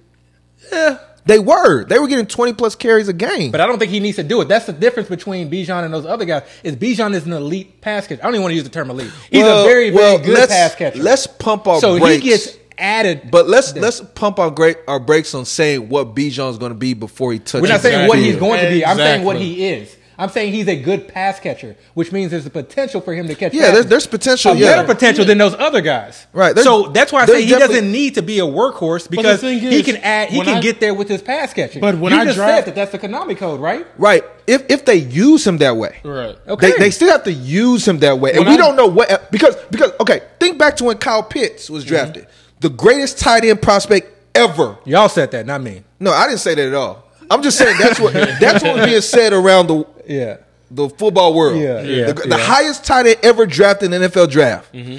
[0.73, 1.85] Yeah, They were.
[1.85, 3.53] They were getting twenty plus carries a game.
[3.53, 4.49] But I don't think he needs to do it.
[4.49, 6.43] That's the difference between Bijan and those other guys.
[6.65, 8.21] Is Bijan is an elite pass catcher.
[8.21, 9.11] I don't even want to use the term elite.
[9.31, 11.03] He's Well- a very, very well, good let's- pass catcher.
[11.03, 12.23] let's pump our so brakes.
[12.25, 13.31] he gets added.
[13.31, 16.95] But let's let's pump our great our brakes on saying what Bijan's going to be
[16.95, 17.63] before he touches.
[17.63, 18.85] we're not saying what he's going to be.
[18.85, 19.97] I'm saying what he is.
[20.23, 23.35] I'm saying he's a good pass catcher, which means there's a potential for him to
[23.35, 23.53] catch.
[23.55, 23.73] Yeah, passes.
[23.75, 24.77] there's- there's potential, A yeah.
[24.77, 26.27] better potential than those other guys.
[26.33, 29.59] Right, So that's why I say he doesn't need to be a workhorse because thing
[29.59, 30.29] he can add.
[30.29, 31.81] He can I- get there with his pass catching.
[31.81, 33.85] But when you I just draft- said that that's the Konami code, right?
[33.99, 34.23] Right.
[34.47, 36.37] If if they use him that way, Right.
[36.47, 36.71] Okay.
[36.71, 39.29] they, they still have to use him that way, and we I- don't know what
[39.33, 41.95] because because okay, think back to when Kyle Pitts was mm-hmm.
[41.95, 42.27] drafted,
[42.61, 44.77] the greatest tight end prospect ever.
[44.85, 45.83] Y'all said that, not me.
[45.99, 47.09] No, I didn't say that at all.
[47.33, 50.39] I'm just saying that's what that's what was being said around the Yeah.
[50.71, 51.59] the football world.
[51.61, 54.73] Yeah, yeah, the, the highest tight end ever drafted in the NFL draft.
[54.73, 54.99] Mm-hmm.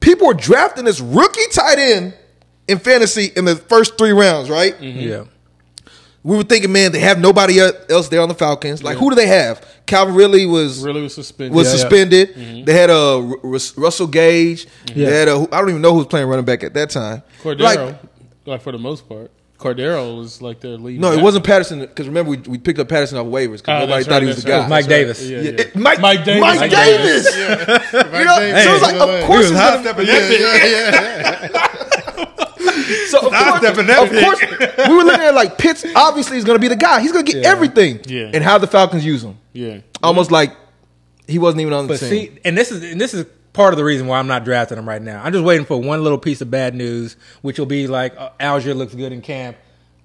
[0.00, 2.14] People were drafting this rookie tight end
[2.68, 4.74] in fantasy in the first three rounds, right?
[4.80, 5.00] Mm-hmm.
[5.00, 5.24] Yeah.
[6.22, 8.82] We were thinking, man, they have nobody else there on the Falcons.
[8.82, 9.66] Like, who do they have?
[9.86, 11.54] Calvin Ridley was Really was suspended.
[11.54, 11.78] was Yeah, yeah.
[11.78, 12.34] suspended.
[12.34, 12.64] Mm-hmm.
[12.64, 14.66] They had a uh, Rus- Russell Gage.
[14.94, 15.08] Yeah.
[15.08, 17.22] They had a, I don't even know who was playing running back at that time.
[17.42, 17.96] Cordarrelle, Like,
[18.44, 19.30] like, for the most part,
[19.60, 20.98] Cordarrelle was like their lead.
[21.00, 23.72] no, it wasn't Patterson because remember we, we picked up Patterson off waivers because Oh,
[23.72, 24.58] ah, nobody thought right, he was the that's guy.
[24.60, 25.20] right, Mike that's Davis.
[25.22, 25.30] right.
[25.30, 25.60] Yeah, Yeah, yeah.
[25.60, 26.40] it- Mike, Mike Davis.
[26.40, 27.36] Mike Mike Davis.
[27.36, 27.42] you
[28.24, 31.50] know, so it's like, of course, he was he's high gonna, stepping that
[33.08, 35.84] so of course, stepping of course, we were looking at like Pitts.
[35.94, 37.00] Obviously, is going to be the guy.
[37.00, 38.00] He's going to get everything.
[38.06, 38.30] Yeah.
[38.32, 39.78] And how the Falcons use him, Yeah.
[40.02, 40.52] almost like
[41.26, 42.08] he wasn't even on the But team.
[42.08, 44.78] see, and this is and this is part of the reason why I'm not drafting
[44.78, 45.22] him right now.
[45.22, 48.30] I'm just waiting for one little piece of bad news, which will be like uh,
[48.40, 49.56] Allgeier looks good in camp.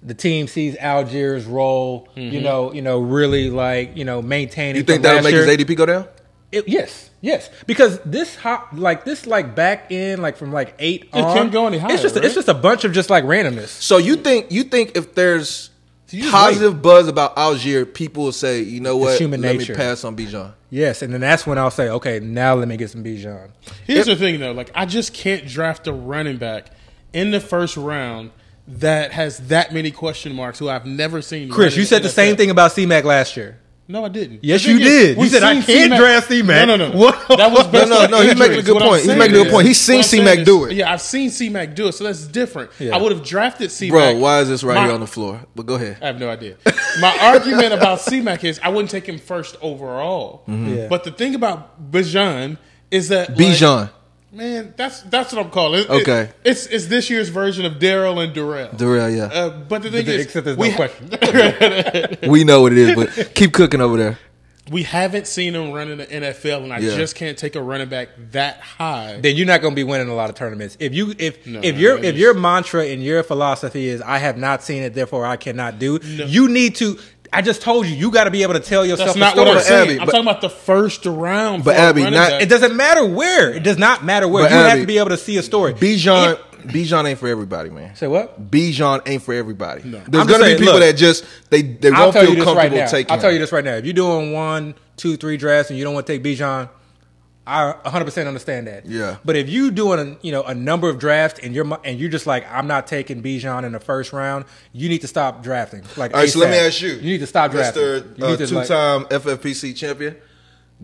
[0.02, 4.76] The team sees Allgeier's role, you know, you know, really like you know maintaining.
[4.76, 5.46] you think that'll make his.
[5.46, 6.08] ADP go down?
[6.52, 11.06] It- yes, yes, because this hop, like this, like back in, like from like eight
[11.12, 12.24] It on, can't go any higher, It's just, right?
[12.24, 13.68] it's just a bunch of just like randomness.
[13.68, 15.70] So you think you think if there's
[16.10, 19.72] you just positive buzz about Allgeier, people will say, you know what, human let nature.
[19.72, 20.52] me pass on Bijan.
[20.70, 23.50] Yes, and then that's when I'll say, okay, now let me get some Bijan.
[23.86, 24.52] Here's the thing, though.
[24.52, 26.66] Like, I just can't draft a running back
[27.12, 28.30] in the first round
[28.68, 31.50] that has that many question marks who I've never seen.
[31.50, 32.12] Chris, you said the NFL.
[32.12, 33.58] same thing about C-Mac last year.
[33.88, 34.42] No, I didn't.
[34.42, 35.16] Yes, you did.
[35.16, 36.66] You we've said, I can't C-Mac- draft C-Mac.
[36.66, 36.96] No, no, no.
[36.98, 37.28] What?
[37.38, 38.96] That was No, based no, on no, he's making a good point.
[38.96, 39.66] He's saying making a good point.
[39.68, 40.72] He's seen what I'm saying C-Mac do it.
[40.72, 42.70] Yeah, I've seen C-Mac do it, so that's different.
[42.80, 42.96] Yeah.
[42.96, 43.92] I would have drafted C-Mac.
[43.92, 45.40] Bro, why is this right My- here on the floor?
[45.54, 45.98] But go ahead.
[46.02, 46.56] I have no idea.
[47.00, 50.42] My argument about C-Mac is I wouldn't take him first overall.
[50.48, 50.88] Yeah.
[50.88, 52.58] But the thing about Bijan
[52.90, 53.90] is that like, Bijan.
[54.36, 55.88] Man, that's that's what I'm calling it.
[55.90, 56.20] Okay.
[56.22, 58.70] It- it's it's this year's version of Daryl and Durrell.
[58.76, 59.24] Darrell, yeah.
[59.24, 62.18] Uh, but the thing the- is, except there's we no ha- question.
[62.30, 64.18] we know what it is, but keep cooking over there.
[64.70, 66.96] we haven't seen him run in the NFL, and I Yeah.
[66.96, 69.18] just can't take a running back that high.
[69.22, 70.76] then you're not going to be winning a lot of tournaments.
[70.80, 74.36] If you if No, if your if your mantra and your philosophy is I have
[74.36, 76.98] not seen it, therefore I cannot do, you need to.
[77.32, 79.40] I just told you, you got to be able to tell yourself That's not a
[79.40, 79.56] what.
[79.58, 79.82] I'm saying.
[79.90, 81.64] Abby, I'm but- talking about the first round.
[81.64, 83.52] But Abby, not- It doesn't matter where.
[83.52, 84.44] It does not matter where.
[84.44, 85.74] But you have to be able to see a story.
[85.74, 87.94] Bijan, Bijan ain't for everybody, man.
[87.94, 88.50] Say what?
[88.50, 89.82] Bijan ain't for everybody.
[89.82, 92.36] There's I'm gonna just be people look, that just they they I'll won't feel you
[92.36, 93.12] this right comfortable taking.
[93.12, 93.74] I'll tell you this right now.
[93.74, 96.68] If you're doing one, two, three drafts and you don't want to take Bijan,
[97.46, 98.86] I 100 percent understand that.
[98.86, 99.18] Yeah.
[99.24, 102.10] But if you doing a, you know a number of drafts and you're and you're
[102.10, 105.84] just like I'm not taking Bijan in the first round, you need to stop drafting.
[105.96, 106.94] Like All right, so let me ask you.
[106.94, 107.82] You need to stop drafting.
[107.82, 108.22] Mr.
[108.22, 110.16] Uh, to, like- two-time FFPC champion.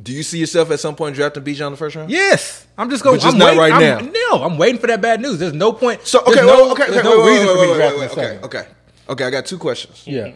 [0.01, 2.11] Do you see yourself at some point drafting Bijan in the first round?
[2.11, 3.17] Yes, I'm just going.
[3.17, 4.13] But just I'm not waiting, right I'm- now.
[4.39, 5.39] No, I'm waiting for that bad news.
[5.39, 6.07] There's no point.
[6.07, 8.17] So okay, no, okay, okay, there's no wait, reason wait, for me to wait, draft
[8.17, 8.69] wait, okay, okay,
[9.11, 9.25] okay.
[9.25, 10.05] I got two questions.
[10.07, 10.33] Yeah.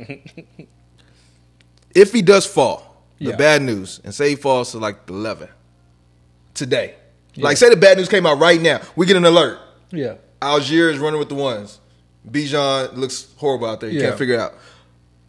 [1.94, 3.36] If he does fall, the Yeah.
[3.36, 5.48] bad news, and say he falls to like the 11
[6.56, 6.94] today,
[7.36, 9.58] like say the bad news came out right now, we get an alert.
[9.90, 10.14] Yeah.
[10.42, 11.78] Allgeier is running with the ones.
[12.28, 13.90] Bijan looks horrible out there.
[13.90, 14.06] You Yeah.
[14.08, 14.54] can't figure it out.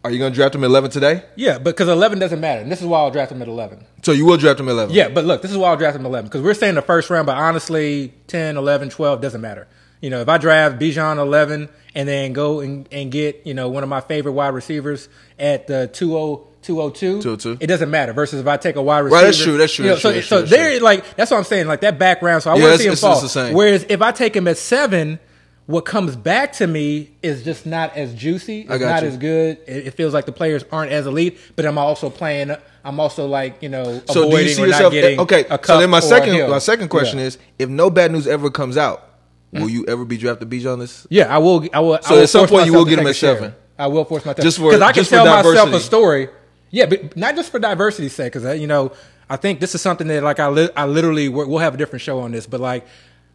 [0.04, 1.24] Are you going to draft him at 11 today?
[1.36, 2.62] Yeah, but because 11 doesn't matter.
[2.62, 3.86] And this is why I'll draft him at 11.
[4.04, 4.96] So you will draft him at 11?
[4.96, 6.82] Yeah, but look, this is why I'll draft him at 11 because we're saying the
[6.82, 9.68] first round, but honestly, 10, 11, 12 doesn't matter.
[10.00, 13.68] You know, if I draft Bijan 11 and then go and, and get, you know,
[13.68, 15.10] one of my favorite wide receivers
[15.40, 17.58] at the 20, 202, 202.
[17.64, 18.14] it doesn't matter.
[18.14, 19.16] Versus if I take a wide receiver.
[19.16, 21.16] Right, that's true, that's true, you know, that's so true, that's so true, there, like,
[21.16, 21.68] that's what I'm saying.
[21.68, 22.44] Like that background.
[22.44, 23.24] So I Yeah, want to see him fall.
[23.24, 23.36] it's.
[23.56, 25.20] Whereas if I take him at seven,
[25.66, 28.62] what comes back to me is just not as juicy.
[28.62, 29.10] It's I got not you.
[29.10, 29.58] as good.
[29.68, 32.56] It, it feels like the players aren't as elite, but I'm also playing.
[32.86, 34.94] I'm also like you know So do avoiding you see or not yourself?
[34.94, 35.46] Eh, getting okay.
[35.64, 37.26] So then my second my second question Yeah.
[37.26, 39.10] is: If no bad news ever comes out,
[39.54, 39.62] hmm?
[39.62, 41.06] will you ever be drafted Bijan this?
[41.10, 41.68] yeah, I will.
[41.74, 42.00] I will.
[42.02, 43.54] So I will at some point you will get him at seven.
[43.80, 46.30] I will force myself Just for- because I can tell myself a story.
[46.70, 48.34] Yeah, but not just for diversity's sake.
[48.34, 48.92] Because you know,
[49.30, 51.78] I think this is something that like I li- I literally we're- we'll have a
[51.78, 52.86] different show on this, but like.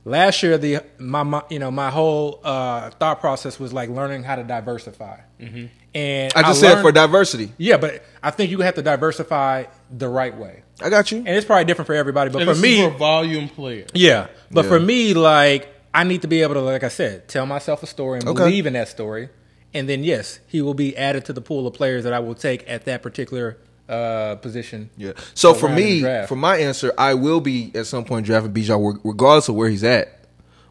[0.05, 4.25] Last year, the my, my you know my whole uh, thought process was like learning
[4.25, 6.37] how to diversify, and Mm-hmm.
[6.39, 7.53] I just said learned- for diversity.
[7.57, 9.67] Yeah, but I think you have to diversify
[9.97, 11.19] the right way, I got you.
[11.19, 12.31] and it's probably different for everybody.
[12.31, 13.87] But And for this me, is for volume player.
[13.95, 14.71] yeah, but Yeah.
[14.73, 17.87] for me, like I need to be able to, like I said, tell myself a
[17.87, 18.43] story and Okay.
[18.43, 19.29] believe in that story,
[19.75, 22.35] and then yes, he will be added to the pool of players that I will
[22.35, 23.59] take at that particular
[23.89, 24.91] uh, position.
[24.97, 25.13] Yeah.
[25.35, 29.49] So for me, for my answer, I will be at some point drafting Bijan regardless
[29.49, 30.27] of where he's at,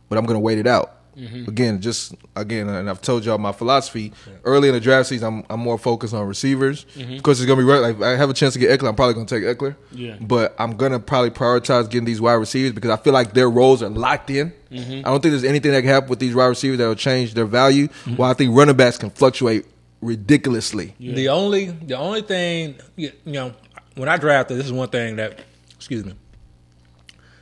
[0.10, 1.01] but I'm going to wait it out.
[1.18, 1.50] Mm-hmm.
[1.50, 4.14] Again, just again, and I've told y'all my philosophy.
[4.44, 7.18] Early in the draft season, I'm, I'm more focused on receivers mm-hmm.
[7.18, 7.80] because it's gonna be right.
[7.80, 9.76] Like I have a chance to get Ekeler, I'm probably gonna take Ekeler.
[9.92, 10.18] Yeah.
[10.22, 13.84] But I'm gonna probably prioritize getting these wide receivers because I feel like their roles
[13.84, 14.54] are locked in.
[14.72, 15.06] Mm-hmm.
[15.06, 17.34] I don't think there's anything that can happen with these wide receivers that will change
[17.34, 17.88] their value.
[17.88, 18.16] Mm-hmm.
[18.16, 19.66] While I think running backs can fluctuate
[20.02, 20.96] ridiculously.
[21.00, 23.54] The only the only thing you you know
[23.96, 25.40] when I drafted, this is one thing that
[25.76, 26.14] excuse me.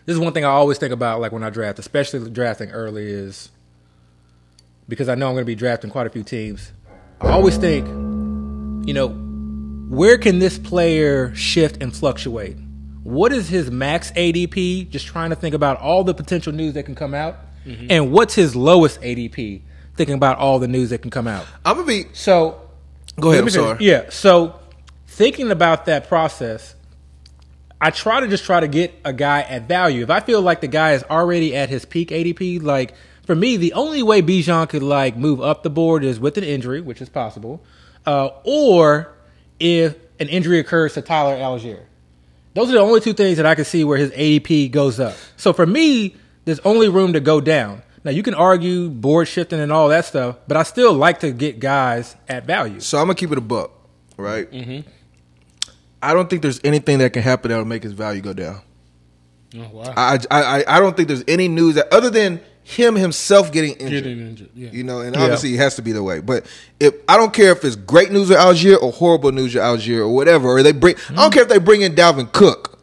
[0.06, 3.06] This is one thing I always think about, like when I draft, especially drafting early,
[3.06, 3.50] is
[4.90, 6.74] because I know I'm going to be drafting quite a few teams.
[7.22, 7.88] I always think,
[8.88, 9.10] you know,
[9.88, 12.58] where can this player shift and fluctuate?
[13.04, 14.90] What is his max ADP?
[14.90, 17.88] Just trying to think about all the potential news that can come out, mm-hmm.
[17.90, 19.62] and what's his lowest ADP?
[19.96, 21.46] Thinking about all the news that can come out.
[21.66, 22.06] I'm gonna be.
[22.14, 22.70] So
[23.20, 23.44] Go ahead.
[23.44, 23.78] I'm sorry.
[23.78, 23.82] finish.
[23.82, 24.10] Yeah.
[24.10, 24.60] So
[25.08, 26.76] thinking about that process,
[27.82, 30.04] I try to just try to get a guy at value.
[30.04, 32.94] If I feel like the guy is already at his peak ADP, like
[33.30, 36.44] for me, the only way Bijan could like move up the board is with an
[36.44, 37.64] injury, which is possible,
[38.08, 39.14] uh, or
[39.60, 41.84] if an injury occurs to Tyler Allgeier.
[42.56, 45.16] Those are the only two things that I can see where his ADP goes up.
[45.38, 46.16] So for me,
[46.46, 47.84] there's only room to go down.
[48.04, 51.30] Now you can argue board shifting and all that stuff, but I still like to
[51.30, 52.80] get guys at value.
[52.80, 53.70] So I'm gonna keep it a buck,
[54.18, 54.52] right?
[54.52, 54.90] Mm-hmm.
[56.02, 58.62] I don't think there's anything that can happen that will make his value go down.
[59.56, 59.94] Oh, wow.
[59.96, 63.74] I, I, I, I don't think there's any news that other than him himself getting
[63.74, 64.04] injured.
[64.04, 64.50] Getting injured.
[64.54, 64.70] Yeah.
[64.72, 66.20] You know, and obviously it has to be the way.
[66.20, 66.46] But
[66.80, 70.00] if I don't care if it's great news with Allgeier or horrible news with Allgeier
[70.02, 72.80] or whatever, or they bring, I don't care if they bring in Dalvin Cook.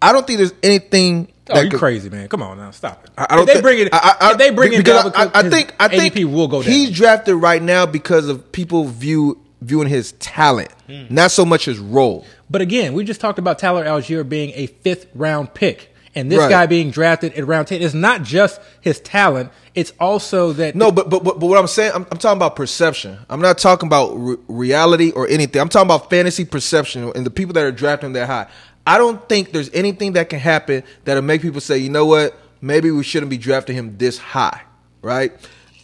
[0.00, 2.28] I don't think there's anything Oh, you could- crazy, man.
[2.28, 2.70] Come on now.
[2.70, 3.10] Stop it.
[3.18, 5.04] I I don't if they think- bring it, I, I, if they bring it because
[5.04, 6.72] Dalvin I, Cook, I his think I think ADP will go down.
[6.72, 11.04] He's drafted right now because of people view viewing his talent, Hmm.
[11.10, 12.24] not so much his role.
[12.50, 15.90] But again, we just talked about Tyler Allgeier being a fifth round pick.
[16.16, 16.50] And this Right.
[16.50, 20.76] guy being drafted at round 10 is not just his talent, it's also that.
[20.76, 23.18] No, but but but, what I'm saying, I'm, I'm talking about perception.
[23.28, 25.60] I'm not talking about re- reality or anything.
[25.60, 28.46] I'm talking about fantasy perception and the people that are drafting that high.
[28.86, 32.38] I don't think there's anything that can happen that'll make people say, you know what,
[32.60, 34.60] maybe we shouldn't be drafting him this high,
[35.02, 35.32] right?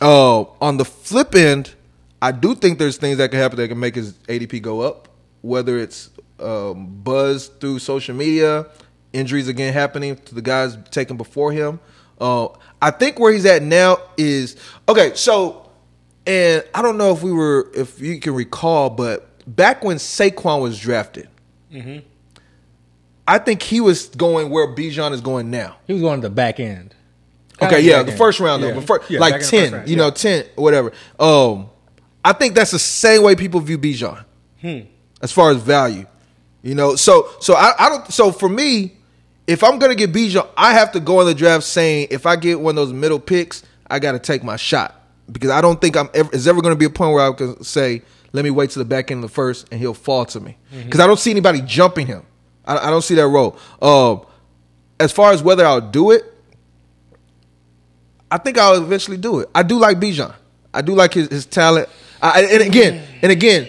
[0.01, 1.75] Uh, on the flip end,
[2.23, 5.09] I do think there's things that can happen that can make his ADP go up,
[5.41, 8.67] whether it's um, buzz through social media,
[9.13, 11.81] injuries again happening to the guys taken before him.
[12.21, 12.49] Uh,
[12.83, 14.57] I think where he's at now is
[14.89, 15.13] okay.
[15.15, 15.71] So,
[16.27, 20.61] and I don't know if we were, if you can recall, but back when Saquon
[20.61, 21.29] was drafted,
[23.27, 25.77] I think he was going where Bijan is going now.
[25.87, 26.95] he was going to the back end.
[27.63, 28.19] Okay, yeah, the end.
[28.19, 28.81] first round though, Yeah.
[28.81, 30.03] fir- Yeah, like ten, in the round, you yeah.
[30.03, 30.93] know, ten whatever.
[31.19, 31.69] Um,
[32.25, 34.25] I think that's the same way people view Bijan,
[34.63, 34.79] Hmm.
[35.23, 36.07] as far as value.
[36.63, 38.11] You know, so so I, I don't.
[38.13, 38.97] So for me,
[39.47, 42.37] if I'm gonna get Bijan, I have to go in the draft saying if I
[42.37, 44.95] get one of those middle picks, I got to take my shot
[45.31, 47.63] because I don't think I'm ever is ever gonna be a point where I can
[47.65, 50.41] say, let me wait to the back end of the first and he'll fall to
[50.41, 50.85] me Mm-hmm.
[50.85, 52.23] because I don't see anybody jumping him.
[52.65, 53.59] I, I don't see that role.
[53.83, 54.25] Um,
[55.01, 56.25] as far as whether I'll do it,
[58.31, 59.49] I think I'll eventually do it.
[59.55, 60.33] I do like Bijan.
[60.73, 61.89] I do like his, his talent.
[62.23, 63.69] I, and again, and again,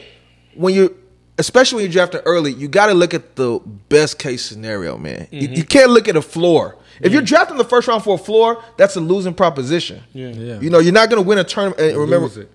[0.53, 0.95] when you,
[1.37, 3.59] especially when you're drafting early, you got to look at the
[3.89, 5.27] best case scenario, man.
[5.31, 5.61] You, you mm-hmm.
[5.63, 6.77] can't look at a floor.
[6.99, 7.27] If you're mm.
[7.27, 10.03] drafting the first round for a floor, that's a losing proposition.
[10.13, 10.29] Yeah.
[10.29, 10.59] yeah.
[10.59, 11.81] You know, you're not going to win a tournament.
[11.81, 12.51] Eh, and Remember, it.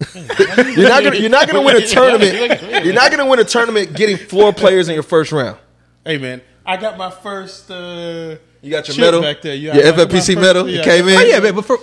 [0.76, 2.84] you're not going to you're not going to win a tournament.
[2.84, 5.58] You're not going to win a tournament getting floor players in your first round.
[6.04, 7.70] Hey man, I got my first.
[7.70, 9.54] Uh, You got your medal, back there.
[9.54, 10.68] Yeah, your I FFPC medal.
[10.68, 11.16] yeah, it came in.
[11.16, 11.78] Oh yeah, but, but for,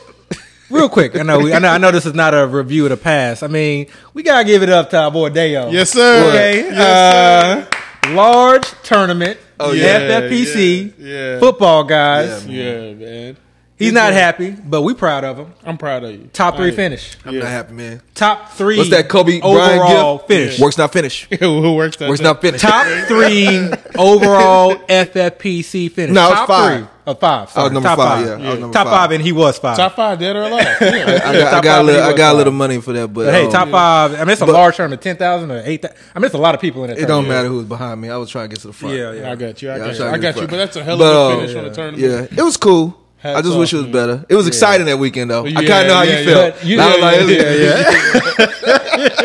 [0.72, 2.90] real quick, I know, we, I know, I know this is not a review of
[2.92, 3.44] the past.
[3.44, 5.70] I mean, we gotta give it up to our boy Deo.
[5.70, 6.30] Yes, sir.
[6.30, 7.68] Okay, Yes,
[8.08, 9.38] uh, large tournament.
[9.60, 10.00] Oh, yeah.
[10.00, 11.40] FFPC Yeah, yeah.
[11.40, 12.46] football guys.
[12.48, 13.38] Yeah, man.
[13.82, 15.54] He's not happy, but we proud of him.
[15.64, 16.30] I'm proud of you.
[16.34, 17.18] Top three I- finish.
[17.26, 18.02] I'm not happy, man.
[18.16, 18.78] Top three.
[18.78, 20.28] What's that Kobe Bryant overall gift?
[20.28, 20.60] finish?
[20.60, 21.28] Works not finish.
[21.40, 22.10] Who works that?
[22.10, 22.24] Works day?
[22.26, 22.62] not finish.
[22.62, 26.14] Top three overall FFPC finish.
[26.14, 26.80] No, it top five.
[26.80, 26.88] three.
[27.08, 27.50] Oh, five.
[27.50, 27.62] Sorry.
[27.62, 28.40] I was number top five, five.
[28.42, 28.48] yeah.
[28.48, 28.94] I was number top five.
[28.94, 29.12] five.
[29.12, 29.76] and he was five.
[29.76, 30.68] Top five, dead or alive.
[30.82, 31.04] Yeah.
[31.26, 33.26] I got, I Top got a little, I got a little money for that, but,
[33.26, 34.14] But hey, um, top five.
[34.14, 35.82] I mean, it's a But- large tournament, ten thousand or eight.
[35.82, 37.00] thou- I mean, it's a lot of people in it.
[37.00, 38.10] It don't matter who was behind me.
[38.10, 38.96] I was trying to get to the front.
[38.96, 39.32] Yeah, yeah.
[39.32, 39.72] I got you.
[39.72, 40.06] I got you.
[40.06, 40.42] I got you.
[40.48, 42.04] But that's a hell of a finish on the tournament.
[42.32, 43.01] Yeah, it was cool.
[43.24, 44.26] I just wish it was better.
[44.30, 45.46] It was exciting that weekend though.
[45.46, 46.64] I kind of know how yeah, you felt.
[46.66, 47.20] You- I was yeah, like,
[47.60, 48.42] yeah,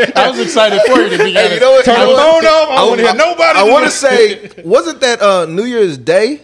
[0.03, 1.85] was- I was excited for you to be Hey, you know what?
[1.85, 2.69] Turn the phone off.
[2.71, 3.59] I don't want to hear nobody.
[3.59, 6.43] I want to say, wasn't that uh, New Year's Day?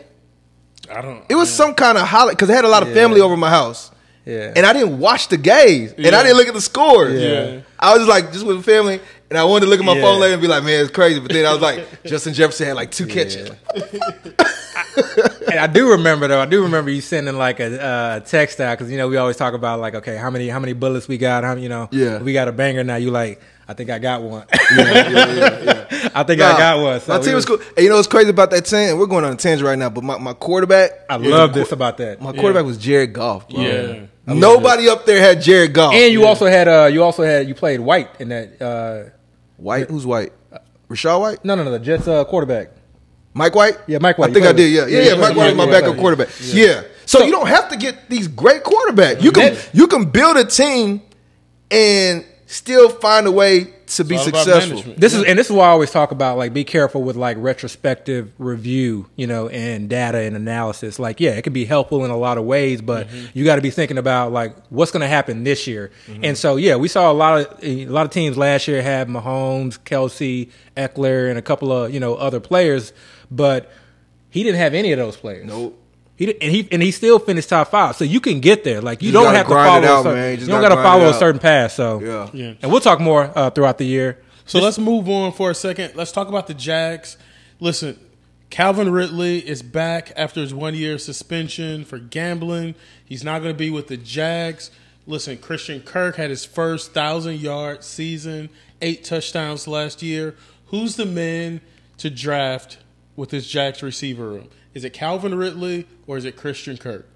[0.90, 1.24] I don't.
[1.28, 3.50] It was some kind of holiday because I had a lot of family over my
[3.50, 3.90] house.
[4.24, 4.52] Yeah.
[4.54, 7.20] And I didn't watch the games, and I didn't look at the scores.
[7.20, 7.62] Yeah.
[7.78, 9.00] I was just like just with family,
[9.32, 10.02] and I wanted to look at my Yeah.
[10.02, 12.66] phone later and be like, "Man, it's crazy." But then I was like, Justin Jefferson
[12.66, 13.50] had like two catches.
[15.50, 16.40] And I do remember though.
[16.40, 19.36] I do remember you sending like a uh, text out because you know we always
[19.36, 22.18] talk about like okay how many how many bullets we got how you know Yeah.
[22.22, 24.44] we got a banger now you like I think I got one
[24.76, 26.10] yeah, yeah, yeah.
[26.14, 27.58] I think Nah, I got one so my team was cool.
[27.76, 28.98] And you know what's crazy about that team?
[28.98, 31.98] We're going on a tangent right now, but my, my quarterback, I love this about
[31.98, 33.48] that my quarterback was Jared Goff.
[33.48, 33.60] Bro.
[33.62, 34.00] Yeah.
[34.26, 35.94] Nobody up there had Jared Goff.
[35.94, 39.10] and you also had uh you also had you played White in that uh
[39.62, 40.32] White, who's White?
[40.88, 42.70] Rachaad White, no no no the Jets uh, quarterback
[43.34, 43.78] Mike White.
[43.86, 44.30] Yeah, Mike White.
[44.30, 44.70] I think I did.
[44.70, 45.20] Yeah, yeah, yeah, yeah.
[45.20, 46.28] Mike White my backup quarterback.
[46.42, 46.82] Yeah.
[47.06, 49.22] So, you don't have to get these great quarterbacks.
[49.22, 51.02] You can That- you can build a team
[51.70, 54.76] and still find a way to be It's all about successful.
[54.76, 55.00] management.
[55.00, 57.36] This is and this is why I always talk about like be careful with like
[57.38, 60.98] retrospective review, you know, and data and analysis.
[60.98, 63.26] Like, yeah, it can be helpful in a lot of ways, but mm-hmm.
[63.38, 65.90] you got to be thinking about like what's going to happen this year.
[66.06, 66.24] Mm-hmm.
[66.24, 69.08] And so, yeah, we saw a lot of a lot of teams last year have
[69.08, 72.92] Mahomes, Kelce, Ekeler, and a couple of you know other players,
[73.30, 73.70] but
[74.30, 75.46] he didn't have any of those players.
[75.46, 75.78] Nope.
[76.26, 77.96] He and he and he still finished top five.
[77.96, 78.80] So you can get there.
[78.80, 79.84] Like you You don't have to follow.
[79.86, 80.24] out, a certain.
[80.24, 81.72] You You, don't gotta got to grind follow a certain path.
[81.72, 82.28] So Yeah.
[82.32, 82.54] Yeah.
[82.62, 84.18] and we'll talk more uh, throughout the year.
[84.44, 85.94] So let's move on for a second.
[85.94, 87.16] Let's talk about the Jags.
[87.60, 87.98] Listen,
[88.50, 92.74] Calvin Ridley is back after his one year suspension for gambling.
[93.04, 94.70] He's not going to be with the Jags.
[95.06, 98.48] Listen, Christian Kirk had his first thousand yard season,
[98.80, 100.34] eight touchdowns last year.
[100.66, 101.60] Who's the man
[101.98, 102.78] to draft
[103.16, 104.48] with this Jags receiver room?
[104.74, 107.06] Is it Calvin Ridley or is it Christian Kirk?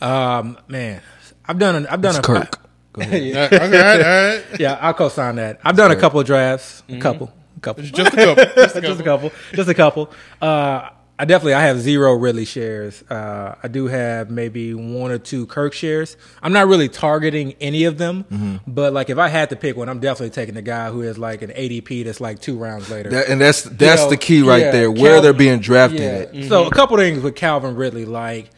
[0.00, 1.02] Um, man,
[1.46, 1.86] I've done.
[1.86, 2.60] A, I've done It's a Kirk.
[2.98, 4.44] yeah, okay, all right.
[4.60, 5.60] yeah, I'll co-sign that.
[5.64, 8.44] I've done a couple of drafts, a couple, a couple, Just a couple.
[8.54, 9.30] Just a just a couple.
[9.30, 10.10] couple, just a couple.
[10.40, 13.02] Uh, I definitely I have zero Ridley shares.
[13.08, 16.16] Uh, I do have maybe one or two Kirk shares.
[16.42, 18.56] I'm not really targeting any of them, Mm-hmm.
[18.66, 21.16] but like if I had to pick one, I'm definitely taking the guy who is
[21.16, 23.10] like an ADP that's like two rounds later.
[23.10, 24.90] That, and that's that's You know, the key right yeah, there.
[24.90, 26.06] Where Cal- they're being drafted Yeah.
[26.06, 26.32] at.
[26.32, 26.48] Mm-hmm.
[26.48, 28.50] So a couple things with Calvin Ridley, like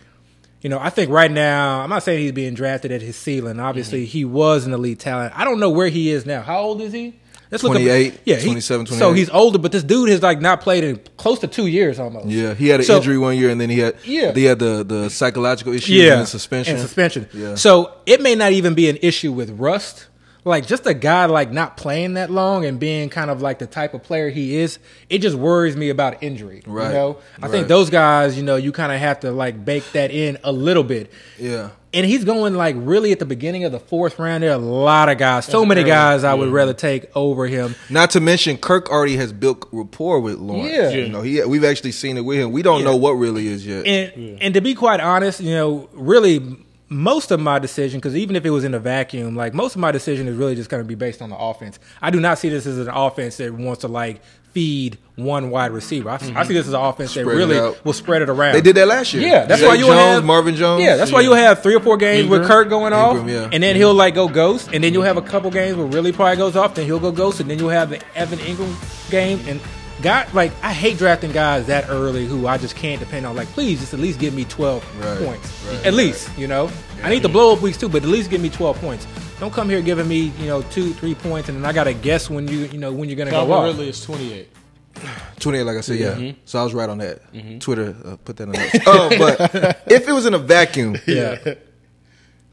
[0.62, 3.61] you know, I think right now I'm not saying he's being drafted at his ceiling.
[3.61, 4.11] Obviously, Mm-hmm.
[4.12, 5.38] he was an elite talent.
[5.38, 6.40] I don't know where he is now.
[6.40, 7.14] How old is he?
[7.51, 10.40] Let's look up- 28, yeah, he- 27, So he's older, but this dude has like
[10.40, 12.26] not played in close to two years almost.
[12.28, 14.32] Yeah, he had an So- injury one year, and then he had Yeah.
[14.32, 16.74] he had the the psychological issue yeah, and suspension.
[16.74, 17.28] and suspension.
[17.32, 17.55] Yeah.
[17.55, 20.07] So it may not even be an issue with rust.
[20.44, 23.66] Like just a guy like not playing that long and being kind of like the
[23.66, 24.78] type of player he is,
[25.11, 26.62] it just worries me about injury.
[26.66, 26.86] Right.
[26.88, 27.51] You know, I Right.
[27.51, 30.53] think those guys, you know, you kind of have to like bake that in a
[30.53, 31.11] little bit.
[31.36, 31.70] Yeah.
[31.97, 34.42] And he's going like really at the beginning of the fourth round.
[34.42, 37.74] There are a lot of guys, so many guys I would rather take over him.
[37.88, 40.72] Not to mention, Kirk already has built rapport with Lawrence.
[40.72, 40.90] Yeah.
[40.90, 42.53] you know, he we've actually seen it with him.
[42.53, 43.86] We don't know what really is yet.
[43.86, 48.36] And and to be quite honest, you know, really most of my decision, because even
[48.36, 50.82] if it was in a vacuum, like most of my decision is really just going
[50.82, 51.78] to be based on the offense.
[52.01, 54.20] I do not see this as an offense that wants to like
[54.57, 56.09] feed one wide receiver.
[56.09, 56.42] I, I mm-hmm.
[56.44, 58.54] see this as an offense that Spread it really will spread it around.
[58.54, 59.28] They did that last year.
[59.28, 60.82] Yeah, that's why you'll have Marvin Jones.
[60.82, 63.50] Yeah, that's why you'll have three or four games with Kirk going off, Engram, yeah.
[63.52, 63.98] and then he'll mm-hmm.
[63.98, 66.74] like go ghost, and then you'll have a couple games where Ridley probably goes off,
[66.74, 69.40] then he'll go ghost, and then you'll have the Evan Engram game.
[69.46, 69.61] And
[70.00, 73.36] guy, like I hate drafting guys that early who I just can't depend on.
[73.36, 76.30] Like, please just at least give me twelve Right, points, right, at least.
[76.38, 76.70] You know,
[77.03, 79.07] I need the blow up weeks too, but at least give me twelve points.
[79.38, 82.28] Don't come here giving me you know two, three points, and then I gotta guess
[82.30, 83.64] when you you know when you're gonna go Calvin off.
[83.64, 84.49] Ridley is 28.
[85.40, 86.14] Twenty eight, like I said, yeah.
[86.14, 86.38] Mm-hmm.
[86.47, 87.20] So I was right on that.
[87.61, 88.53] Twitter uh, put that on.
[88.55, 88.82] That.
[88.86, 91.55] oh, but if it was in a vacuum, Yeah,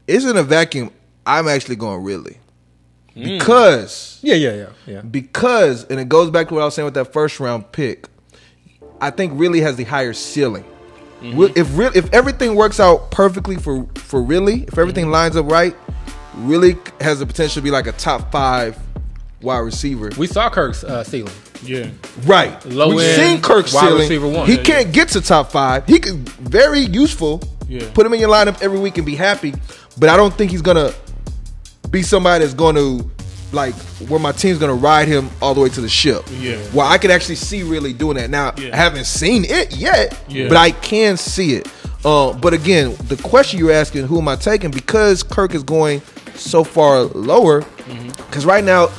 [0.06, 0.90] it's in a vacuum.
[1.26, 2.38] I'm actually going Ridley
[3.16, 3.38] Mm.
[3.38, 5.00] because yeah, yeah, yeah, yeah.
[5.02, 8.08] because and it goes back to what I was saying with that first round pick.
[9.00, 10.64] I think Ridley has the higher ceiling.
[11.32, 11.58] Mm-hmm.
[11.58, 15.12] If real, if everything works out perfectly for for Ridley, if everything Mm-hmm.
[15.12, 15.74] lines up right,
[16.36, 18.78] Ridley has the potential to be like a top five
[19.40, 20.10] wide receiver.
[20.18, 21.32] We saw Kirk's uh, ceiling.
[21.62, 21.88] Yeah.
[22.24, 22.62] Right.
[22.66, 24.00] Low We've end, seen Kirk's wide ceiling.
[24.00, 24.46] receiver one.
[24.46, 25.86] He Yeah, can't get to top five.
[25.86, 27.42] He could very useful.
[27.68, 27.88] Yeah.
[27.94, 29.54] Put him in your lineup every week and be happy.
[29.98, 30.92] But I don't think he's gonna
[31.90, 33.08] be somebody that's going to
[33.54, 33.74] like
[34.08, 36.24] where my team's gonna ride him all the way to the ship.
[36.38, 36.56] Yeah.
[36.74, 38.30] Well, I could actually see Ridley doing that.
[38.30, 38.70] Now Yeah.
[38.72, 40.48] I haven't seen it yet, Yeah.
[40.48, 41.68] but I can see it.
[42.04, 44.70] Uh, but again, the question you're asking, who am I taking?
[44.70, 46.02] Because Kirk is going
[46.34, 47.62] so far lower.
[47.62, 48.08] Mm-hmm.
[48.08, 48.90] Because right now,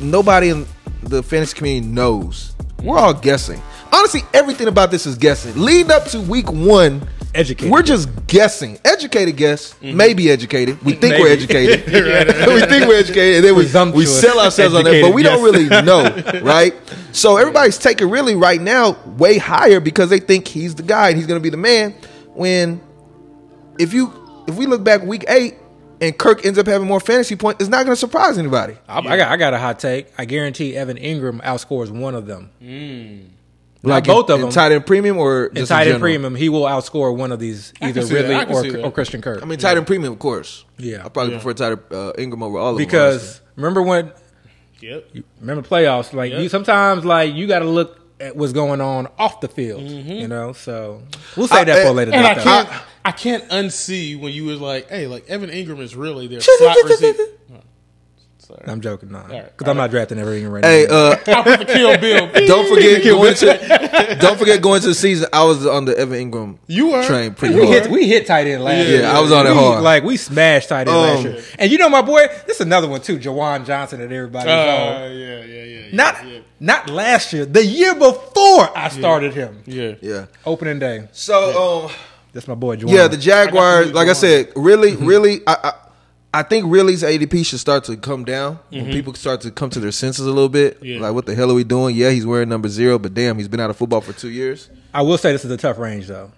[0.00, 0.66] nobody in
[1.02, 2.52] the fantasy community knows.
[2.82, 3.62] We're all guessing.
[3.92, 5.58] Honestly, everything about this is guessing.
[5.60, 8.78] Leading up to week one, Educated We're just guessing.
[8.84, 9.96] Educated guess, mm-hmm.
[9.96, 10.82] maybe educated.
[10.82, 11.42] We think we're Maybe.
[11.44, 11.86] educated.
[11.86, 15.22] we think we're educated, and then we, we sell ourselves on that, but educated we
[15.22, 16.74] don't really know, right?
[17.12, 21.16] So everybody's taking Ridley right now way higher because they think he's the guy and
[21.16, 21.94] he's going to be the man.
[22.34, 22.80] When
[23.78, 25.54] if you if we look back week eight
[26.00, 28.76] and Kirk ends up having more fantasy points, it's not going to surprise anybody.
[28.88, 30.08] I, I got I got a hot take.
[30.18, 32.50] I guarantee Evan Engram outscores one of them.
[32.60, 33.26] Mm.
[33.82, 34.52] Like both in, of in them.
[34.52, 37.72] tight end premium or In tight in end premium, he will outscore one of these,
[37.80, 38.40] I either Ridley that.
[38.40, 39.42] I can or, or Christian Kirk.
[39.42, 40.64] I mean, tight end premium, of course.
[40.78, 41.04] Yeah.
[41.04, 41.40] I probably Yeah.
[41.40, 42.84] prefer tight end, uh, Engram over all of them.
[42.86, 44.12] because remember when
[44.80, 45.08] Yep.
[45.40, 46.42] remember playoffs like Yep.
[46.42, 49.82] you sometimes like you got to look at what's going on off the field.
[49.82, 50.12] Mm-hmm.
[50.12, 51.02] You know, so
[51.36, 52.12] we'll say I- that for later.
[52.12, 52.68] And I can't,
[53.04, 56.76] I can't unsee when you was like, "Hey, like Evan Engram is really their slot
[56.84, 57.22] receiver."
[58.50, 61.14] Oh, sorry, I'm joking, nah, right, because I'm not drafting Evan Engram right Hey, now.
[61.16, 62.30] Hey, uh, I put the kill Bill.
[62.46, 65.28] don't forget going to don't forget going to the season.
[65.32, 67.04] I was on the Evan Engram You were.
[67.04, 67.82] train pretty we hard.
[67.82, 69.00] hit we hit tight end last Yeah, year.
[69.02, 69.82] Yeah, I was on it We- hard.
[69.82, 71.42] Like we smashed tight end Um, last year.
[71.58, 75.08] And you know my boy, this is another one too, Juwan Johnson that everybody's Uh,
[75.12, 75.96] yeah, yeah, yeah, yeah.
[75.96, 76.38] Not yeah.
[76.60, 79.62] not last year, the year before I started him.
[79.66, 79.94] yeah.
[80.00, 80.26] yeah.
[80.46, 81.08] Opening day.
[81.12, 81.90] So um,
[82.32, 82.92] That's my boy Juwan.
[82.92, 83.88] yeah, the Jaguars.
[83.90, 85.72] I Like I said, really, really, I, I
[86.32, 89.80] I think Ridley's ADP should start to come down when people start to come to
[89.80, 90.78] their senses a little bit.
[90.80, 91.00] Yeah.
[91.00, 91.96] Like, what the hell are we doing?
[91.96, 94.70] Yeah, he's wearing number zero, but damn, he's been out of football for two years.
[94.94, 96.30] I will say this is a tough range though.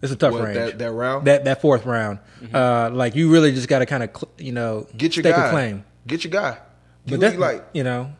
[0.00, 0.54] It's a tough What, range.
[0.56, 1.26] that, that round?
[1.26, 2.18] that that fourth round.
[2.52, 5.36] Uh, like you really just got to kind of cl- you know Get your stake
[5.36, 5.46] guy.
[5.46, 5.84] a claim.
[6.06, 6.58] Get your guy.
[7.06, 7.64] But that's like?
[7.72, 8.12] you know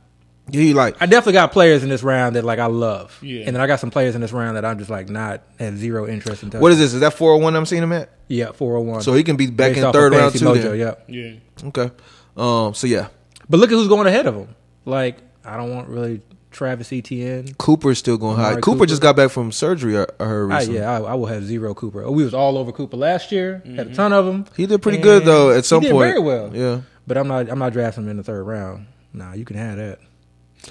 [0.52, 1.00] Who you like?
[1.00, 3.16] I definitely got players in this round that like I love.
[3.22, 3.44] Yeah.
[3.46, 5.78] And then I got some players in this round that I'm just like not have
[5.78, 6.50] zero interest in.
[6.50, 6.60] Touching.
[6.60, 6.94] What is this?
[6.94, 8.10] Is that 401 I'm seeing him at?
[8.28, 9.02] Yeah, four hundred one.
[9.02, 10.44] So he can be back Based in third of round too.
[10.46, 10.78] Mojo, then.
[11.08, 11.38] yeah.
[11.62, 11.68] Yeah.
[11.68, 11.90] Okay.
[12.36, 12.74] Um.
[12.74, 13.08] So yeah,
[13.48, 14.54] But look at who's going ahead of him.
[14.84, 17.54] Like I don't want really Travis Etienne.
[17.58, 18.54] Cooper's still going high.
[18.54, 18.86] Cooper, Cooper.
[18.86, 19.98] just got back from surgery.
[19.98, 22.10] I, I heard I, yeah, I, I will have zero Cooper.
[22.10, 23.62] We was all over Cooper last year.
[23.66, 24.46] Had a ton of them.
[24.56, 25.50] He did pretty good though.
[25.50, 26.54] At some he did point, very well.
[26.54, 26.80] Yeah.
[27.06, 27.50] But I'm not.
[27.50, 28.86] I'm not drafting him in the third round.
[29.12, 29.98] Nah, you can have that.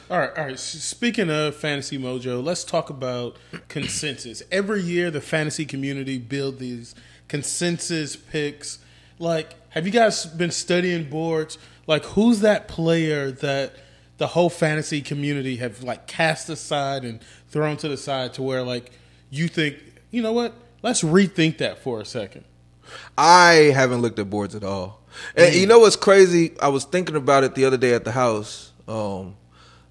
[0.09, 0.59] All right, all right.
[0.59, 3.37] Speaking of Fantasy Mojo, let's talk about
[3.67, 4.41] consensus.
[4.51, 6.95] Every year, the fantasy community build these
[7.27, 8.79] consensus picks.
[9.19, 11.57] Like, have you guys been studying boards?
[11.87, 13.75] Like, who's that player that
[14.17, 18.61] the whole fantasy community have like cast aside and thrown to the side to where
[18.61, 18.91] like
[19.31, 19.77] you think,
[20.11, 20.53] you know what?
[20.83, 22.45] Let's rethink that for a second.
[23.17, 25.01] I haven't looked at boards at all.
[25.35, 26.53] And you know what's crazy?
[26.61, 28.71] I was thinking about it the other day at the house.
[28.87, 29.35] Um,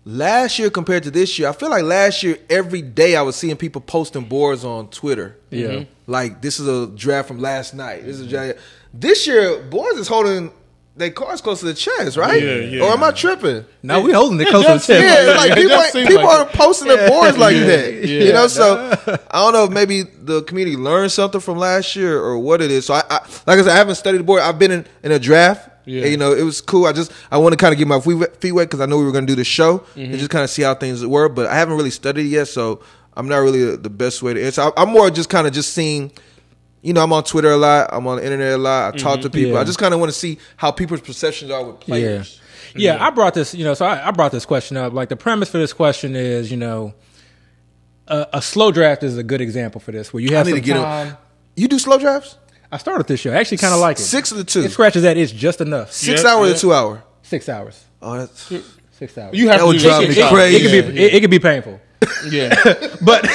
[0.04, 3.36] last year compared to this year, I feel like last year every day I was
[3.36, 5.36] seeing people posting boards on Twitter.
[5.50, 5.68] Yeah.
[5.68, 5.92] Mm-hmm.
[6.06, 8.04] Like this is a draft from last night.
[8.04, 8.58] This is a draft.
[8.92, 10.52] This year, boards is holding
[10.96, 12.42] their cards close to the chest, right?
[12.42, 12.82] Yeah, yeah.
[12.82, 13.64] Or am I tripping?
[13.82, 15.26] Now we holding it close to the chest.
[15.26, 17.94] Yeah, like people, does people like aren't posting their boards like that.
[18.04, 18.24] yeah.
[18.24, 18.92] You know, so
[19.30, 22.70] I don't know if maybe the community learned something from last year or what it
[22.70, 22.86] is.
[22.86, 24.42] So I, I like I said, I haven't studied the board.
[24.42, 25.69] I've been in, in a draft.
[25.90, 26.02] Yeah.
[26.02, 26.86] And, you know, it was cool.
[26.86, 28.14] I just I want to kind of get my feet
[28.52, 30.00] wet- because I know we were going to do the show Mm-hmm.
[30.00, 31.28] and just kind of see how things were.
[31.28, 32.82] But I haven't really studied yet, so
[33.16, 34.62] I'm not really the, best way to answer.
[34.62, 36.12] I, I'm more just kind of just seeing.
[36.82, 37.90] You know, I'm on Twitter a lot.
[37.92, 38.94] I'm on the internet a lot.
[38.94, 39.52] I talk to people.
[39.52, 39.60] Yeah.
[39.60, 42.40] I just kind of want to see how people's perceptions are with players.
[42.74, 42.94] Yeah.
[42.94, 44.92] Yeah, I brought this, you know, so I, I brought this question up.
[44.92, 46.94] Like the premise for this question is, you know,
[48.06, 50.52] a, a slow draft is a good example for this, where you I have need
[50.52, 51.08] some to get time.
[51.08, 51.16] on.
[51.56, 52.36] You do slow drafts?
[52.72, 53.32] I started this show.
[53.32, 54.02] I actually kind of like it.
[54.02, 54.62] Six of the two.
[54.62, 55.92] It scratches that itch just enough.
[55.92, 56.54] Six Yeah, hour yeah.
[56.54, 57.02] to two hour.
[57.22, 57.84] Six hours.
[58.02, 58.52] Oh, that's
[58.92, 59.34] Six hours.
[59.36, 60.32] You have That to would do drive this me shit.
[60.32, 60.56] crazy.
[60.56, 61.80] it, it could be it, it could be painful.
[62.30, 62.54] Yeah,
[63.02, 63.22] But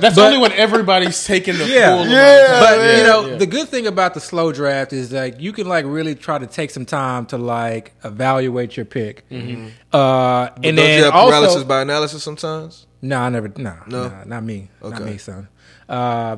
[0.00, 1.96] that's But- only when everybody's taking the Yeah.
[1.96, 2.06] full.
[2.08, 2.60] Yeah.
[2.60, 2.98] but time.
[2.98, 3.36] you know, yeah.
[3.36, 6.46] the good thing about the slow draft is like you can like really try to
[6.46, 9.28] take some time to like evaluate your pick.
[9.30, 9.66] Mm-hmm.
[9.92, 12.86] Uh, But and don't then you have paralysis also, by analysis sometimes?
[13.00, 13.48] No, I never.
[13.56, 14.08] No, No?
[14.08, 14.70] no, not me.
[14.82, 15.04] Not Okay.
[15.12, 15.48] me, son.
[15.88, 16.36] Uh,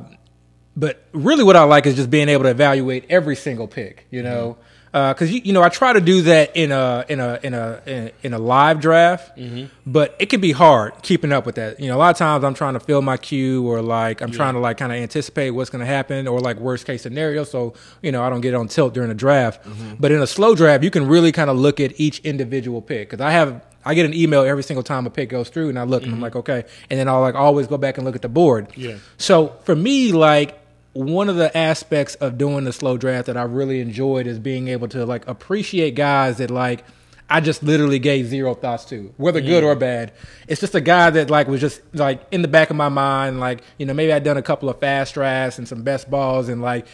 [0.80, 4.06] but really, what I like is just being able to evaluate every single pick.
[4.10, 4.96] You know, mm-hmm.
[4.96, 7.52] uh, because you, you know I try to do that in a in a in
[7.52, 9.66] a in, a live draft, mm-hmm.
[9.84, 11.80] but it can be hard keeping up with that.
[11.80, 14.30] You know, a lot of times I'm trying to fill my queue or like I'm
[14.30, 17.44] trying to like kind of anticipate what's going to happen or like worst case scenario,
[17.44, 19.62] so you know I don't get on tilt during a draft.
[19.64, 19.96] Mm-hmm.
[20.00, 23.10] But in a slow draft, you can really kind of look at each individual pick
[23.10, 25.78] because I have I get an email every single time a pick goes through, and
[25.78, 28.14] I look and I'm like, okay, and then I'll like always go back and look
[28.14, 28.68] at the board.
[28.76, 28.96] Yeah.
[29.16, 30.59] So for me, like
[30.92, 34.68] one of the aspects of doing the slow draft that I really enjoyed is being
[34.68, 36.84] able to like appreciate guys that like
[37.28, 39.80] I just literally gave zero thoughts to, whether good or mm.
[39.80, 40.12] bad.
[40.48, 43.38] It's just a guy that like was just like in the back of my mind,
[43.38, 46.48] like you know maybe I'd done a couple of fast drafts and some best balls,
[46.48, 46.86] and like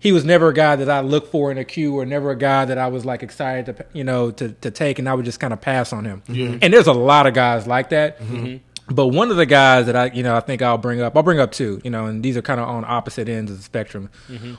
[0.00, 2.36] he was never a guy that I looked for in a queue, or never a
[2.36, 5.24] guy that I was like excited to you know to to take, and I would
[5.24, 6.22] just kind of pass on him.
[6.62, 8.18] And there's a lot of guys like that.
[8.18, 8.56] Mm-hmm.
[8.88, 11.22] But one of the guys that I, you know, I think I'll bring up, I'll
[11.24, 13.62] bring up two, you know, and these are kind of on opposite ends of the
[13.62, 14.10] spectrum.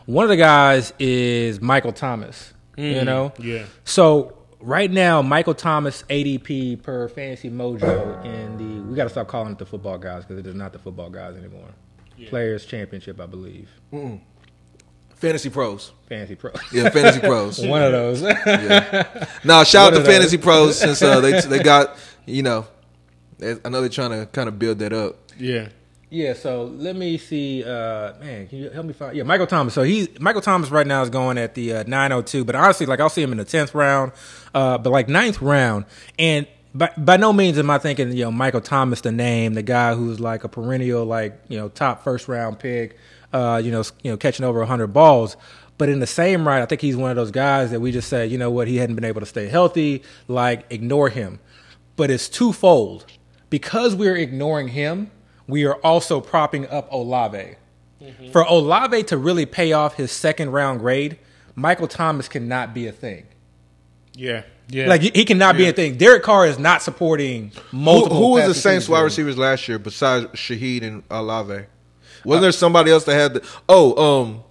[0.06, 3.32] One of the guys is Michael Thomas, you know?
[3.40, 3.64] yeah.
[3.86, 9.28] So right now, Michael Thomas ADP per Fantasy Mojo in the, we got to stop
[9.30, 11.70] calling it the football guys because it is not the football guys anymore.
[12.28, 13.70] Players Championship, I believe.
[15.16, 15.94] Fantasy pros.
[16.10, 16.56] Fantasy Pros.
[16.72, 17.60] Yeah, fantasy pros.
[17.66, 18.22] One of those.
[19.44, 20.08] Now, shout out to of those.
[20.08, 22.68] fantasy pros since uh, they they got you know.
[23.40, 25.18] They- I know they're trying to kind of build that up.
[25.40, 25.70] yeah.
[26.10, 27.66] Yeah, so let me see.
[27.66, 29.14] Uh, man, can you help me find?
[29.14, 29.74] Yeah, Michael Thomas.
[29.74, 33.02] So he, Michael Thomas right now is going at the uh, 902, but honestly, like
[33.02, 34.14] I'll see him in the 10th round,
[34.56, 35.84] uh, but like ninth round.
[36.18, 39.64] And by, by no means am I thinking, you know, Michael Thomas, the name, the
[39.64, 42.96] guy who's like a perennial, like, you know, top first round pick,
[43.34, 45.36] uh, you know, you know, catching over 100 balls.
[45.78, 48.08] But in the same right, I think he's one of those guys that we just
[48.08, 51.40] say, you know what, he hadn't been able to stay healthy, like, ignore him.
[51.98, 53.06] But it's twofold.
[53.50, 55.12] Because we're ignoring him,
[55.48, 57.56] we are also propping up Olave.
[58.32, 61.18] For Olave to really pay off his second round grade,
[61.56, 63.26] Michael Thomas cannot be a thing.
[64.14, 64.44] Yeah.
[64.70, 64.88] Yeah.
[64.88, 65.98] Like he he cannot be a thing.
[65.98, 68.18] Derek Carr is not supporting Who, multiple.
[68.18, 69.36] who was the pass Saints wide receivers.
[69.36, 71.66] receivers last year besides Shaheed and Olave?
[72.26, 73.48] Wasn't there somebody else that had the?
[73.70, 74.44] Oh, um,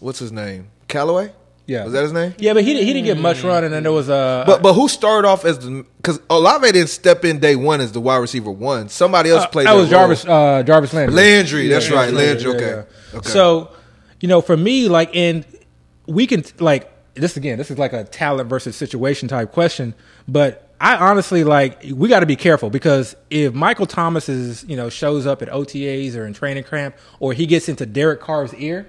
[0.00, 0.68] what's his name?
[0.88, 1.32] Callaway.
[1.68, 1.84] Yeah.
[1.84, 2.34] was that his name?
[2.38, 4.42] Yeah, but he didn't, he didn't get much run, and then there was a.
[4.46, 5.84] But but who started off as the?
[5.98, 8.88] Because Olave didn't step in day one as the wide receiver one.
[8.88, 9.66] Somebody else played.
[9.66, 10.00] that was role.
[10.00, 11.14] Jarvis uh, Jarvis Landry.
[11.14, 12.70] Landry, that's right, Landry, okay.
[12.70, 13.18] yeah.
[13.18, 13.28] Okay.
[13.28, 13.70] So,
[14.18, 15.44] you know, for me, like, and
[16.06, 17.58] we can like this again.
[17.58, 19.94] This is like a talent versus situation type question,
[20.26, 24.76] but I honestly like we got to be careful because if Michael Thomas is you
[24.76, 28.54] know shows up at OTAs or in training camp or he gets into Derek Carr's
[28.54, 28.88] ear,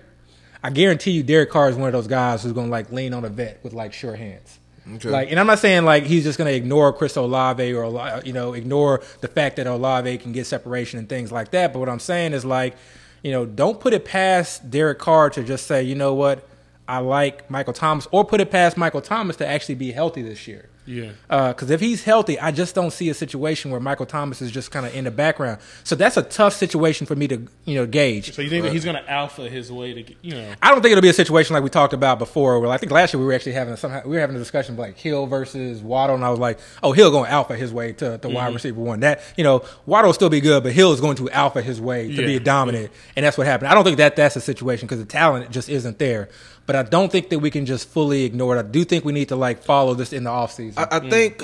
[0.64, 3.26] I guarantee you Derek Carr is one of those guys who's gonna like lean on
[3.26, 4.60] a vet with like sure hands.
[4.96, 5.10] Okay.
[5.10, 8.22] Like, and I'm not saying like he's just going to ignore Chris Olave or uh,
[8.26, 11.74] you know ignore the fact that Olave can get separation and things like that.
[11.74, 12.76] But what I'm saying is like,
[13.24, 16.48] you know, don't put it past Derek Carr to just say, you know what,
[16.88, 20.48] I like Michael Thomas, or put it past Michael Thomas to actually be healthy this
[20.48, 20.70] year.
[20.90, 21.12] Yeah.
[21.50, 24.72] Because if he's healthy, I just don't see a situation where Michael Thomas is just
[24.72, 25.60] kind of in the background.
[25.84, 28.34] So that's a tough situation for me to you know gauge.
[28.34, 30.54] So you think that he's going to alpha his way to, get, you know?
[30.64, 32.60] I don't think it'll be a situation like we talked about before.
[32.60, 34.76] Where I think last year we were actually having somehow we were having a discussion
[34.78, 38.18] like Hill versus Waddle, and I was like, oh, Hill going alpha his way to,
[38.18, 38.34] to Mm-hmm.
[38.34, 39.02] wide receiver one.
[39.02, 41.80] That you know Waddle will still be good, but Hill is going to alpha his
[41.80, 43.70] way to Yeah, be dominant, and that's what happened.
[43.70, 46.30] I don't think that that's a situation because the talent just isn't there.
[46.70, 48.60] But I don't think that we can just fully ignore it.
[48.60, 50.78] I do think we need to like follow this in the offseason.
[50.78, 51.44] I, I think,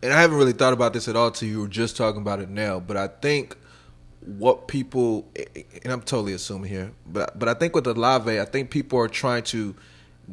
[0.00, 2.38] and I haven't really thought about this at all till you were just talking about
[2.38, 2.78] it now.
[2.78, 3.56] But I think
[4.20, 5.26] what people,
[5.82, 9.08] and I'm totally assuming here, but but I think with Olave, I think people are
[9.08, 9.74] trying to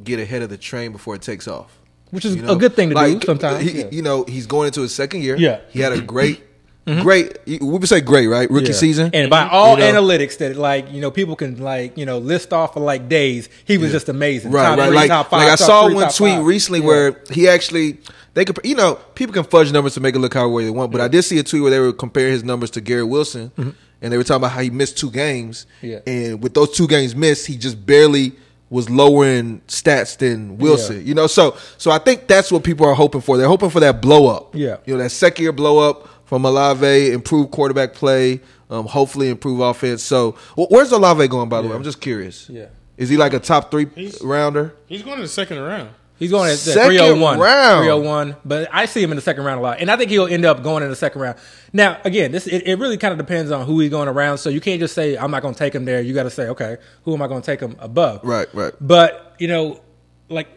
[0.03, 1.79] get ahead of the train before it takes off.
[2.11, 2.53] Which is You know?
[2.53, 3.63] a good thing to Like, do sometimes.
[3.63, 3.89] He, yeah.
[3.91, 5.35] You know, he's going into his second year.
[5.35, 5.61] Yeah.
[5.69, 6.43] he had a great,
[6.85, 7.37] great.
[7.45, 8.49] We would say great, right?
[8.49, 8.73] Rookie Yeah.
[8.73, 10.01] season, and by all You know?
[10.01, 13.49] analytics that like you know people can like you know list off for like days,
[13.65, 14.51] he was just amazing.
[14.51, 14.87] Right, Top right.
[14.87, 16.45] three, like, top five, like I top saw three, one tweet five.
[16.45, 16.85] recently Yeah.
[16.87, 17.97] where he actually
[18.33, 20.69] they could you know people can fudge numbers to make it look however way they
[20.71, 23.07] want, but I did see a tweet where they were comparing his numbers to Garrett
[23.09, 25.87] Wilson, and they were talking about how he missed two games, Mm-hmm.
[25.87, 25.99] Yeah.
[26.13, 28.33] and with those two games missed, he just barely
[28.71, 30.95] was lowering stats than Wilson.
[30.97, 31.01] Yeah.
[31.03, 33.37] You know, so so I think that's what people are hoping for.
[33.37, 34.55] They're hoping for that blow up.
[34.55, 34.77] Yeah.
[34.85, 39.59] you know that second year blow up from Olave, improve quarterback play, um, hopefully improve
[39.59, 40.01] offense.
[40.01, 41.49] So wh- where's Olave going?
[41.49, 42.49] By the way, I'm just curious.
[42.49, 42.67] Yeah.
[42.95, 44.73] Is he like a top three He's- rounder?
[44.87, 45.89] He's going to the second round.
[46.17, 47.37] He's going at Second 301.
[47.39, 47.79] round.
[47.83, 48.35] 301.
[48.45, 49.81] But I see him in the second round a lot.
[49.81, 51.37] And I think he'll end up going in the second round.
[51.73, 54.37] Now, again, this it, it really kind of depends on who he's going around.
[54.37, 55.99] So you can't just say, I'm not going to take him there.
[55.99, 58.21] You got to say, okay, who am I going to take him above?
[58.23, 58.71] Right, right.
[58.79, 59.81] But, you know,
[60.29, 60.47] like,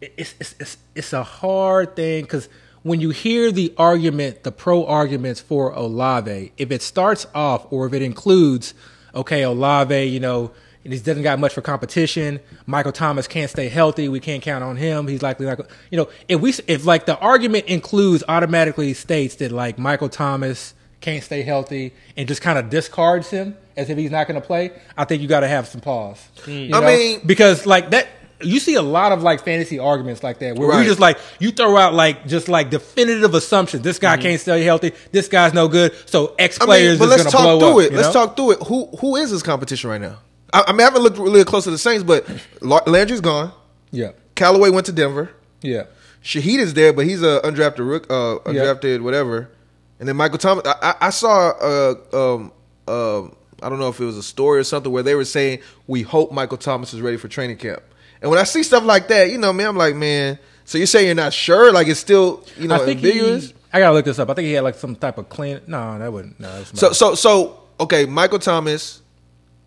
[0.00, 2.48] it's, it's, it's, it's a hard thing because
[2.84, 7.86] when you hear the argument, the pro arguments for Olave, if it starts off or
[7.86, 8.72] if it includes,
[9.14, 10.52] okay, Olave, you know,
[10.84, 12.40] and he doesn't got much for competition.
[12.66, 14.08] Michael Thomas can't stay healthy.
[14.10, 15.08] We can't count on him.
[15.08, 15.60] He's likely not.
[15.90, 20.74] You know, if we if like the argument includes automatically states that like Michael Thomas
[21.00, 24.46] can't stay healthy and just kind of discards him as if he's not going to
[24.46, 26.22] play, I think you got to have some pause.
[26.44, 26.50] Hmm.
[26.50, 26.86] You I know?
[26.86, 28.08] mean- because like that.
[28.42, 30.86] You see a lot of like fantasy arguments like that where we Right.
[30.86, 33.82] just like you throw out like just like definitive assumptions.
[33.82, 34.92] This guy can't stay healthy.
[35.12, 35.92] This guy's no good.
[36.08, 37.84] So X players mean, but let's talk through up.
[37.86, 37.92] it.
[37.92, 38.62] you Let's talk through it.
[38.64, 40.18] Who who is this competition right now?
[40.52, 42.26] I, I mean, I haven't looked really close to the Saints, but
[42.60, 43.52] Landry's gone.
[43.90, 45.30] Yeah, Callaway went to Denver.
[45.62, 45.84] yeah.
[46.22, 49.50] Shaheed is there, but he's a undrafted rook, uh, undrafted whatever.
[50.00, 50.66] And then Michael Thomas.
[50.66, 51.94] I, I, I saw uh,
[52.34, 52.52] um,
[52.88, 53.22] uh,
[53.62, 56.00] I don't know if it was a story or something where they were saying we
[56.02, 57.82] hope Michael Thomas is ready for training camp.
[58.24, 60.38] And when I see stuff like that, you know, man, I'm like, man.
[60.64, 61.70] So you're saying you're not sure?
[61.70, 63.48] Like it's still, you know, I think ambiguous.
[63.48, 63.54] he.
[63.70, 64.30] I gotta look this up.
[64.30, 65.60] I think he had like some type of clean.
[65.66, 66.40] No, that wouldn't.
[66.40, 69.02] No, that's So so so okay, Michael Thomas,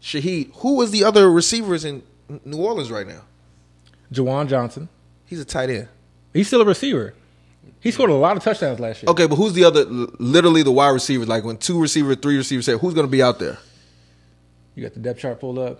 [0.01, 0.49] Shaheed.
[0.55, 2.01] Who was the other receivers in
[2.45, 3.21] New Orleans right now?
[4.11, 4.89] Juwan Johnson.
[5.27, 5.87] He's a tight end.
[6.33, 7.13] He's still a receiver.
[7.79, 9.11] He scored a lot of touchdowns last year.
[9.11, 9.85] Okay, but who's the other?
[9.85, 11.27] Literally the wide receivers.
[11.27, 13.59] Like when two receivers, three receivers say, who's going to be out there?
[14.77, 15.79] You got the depth chart pulled up.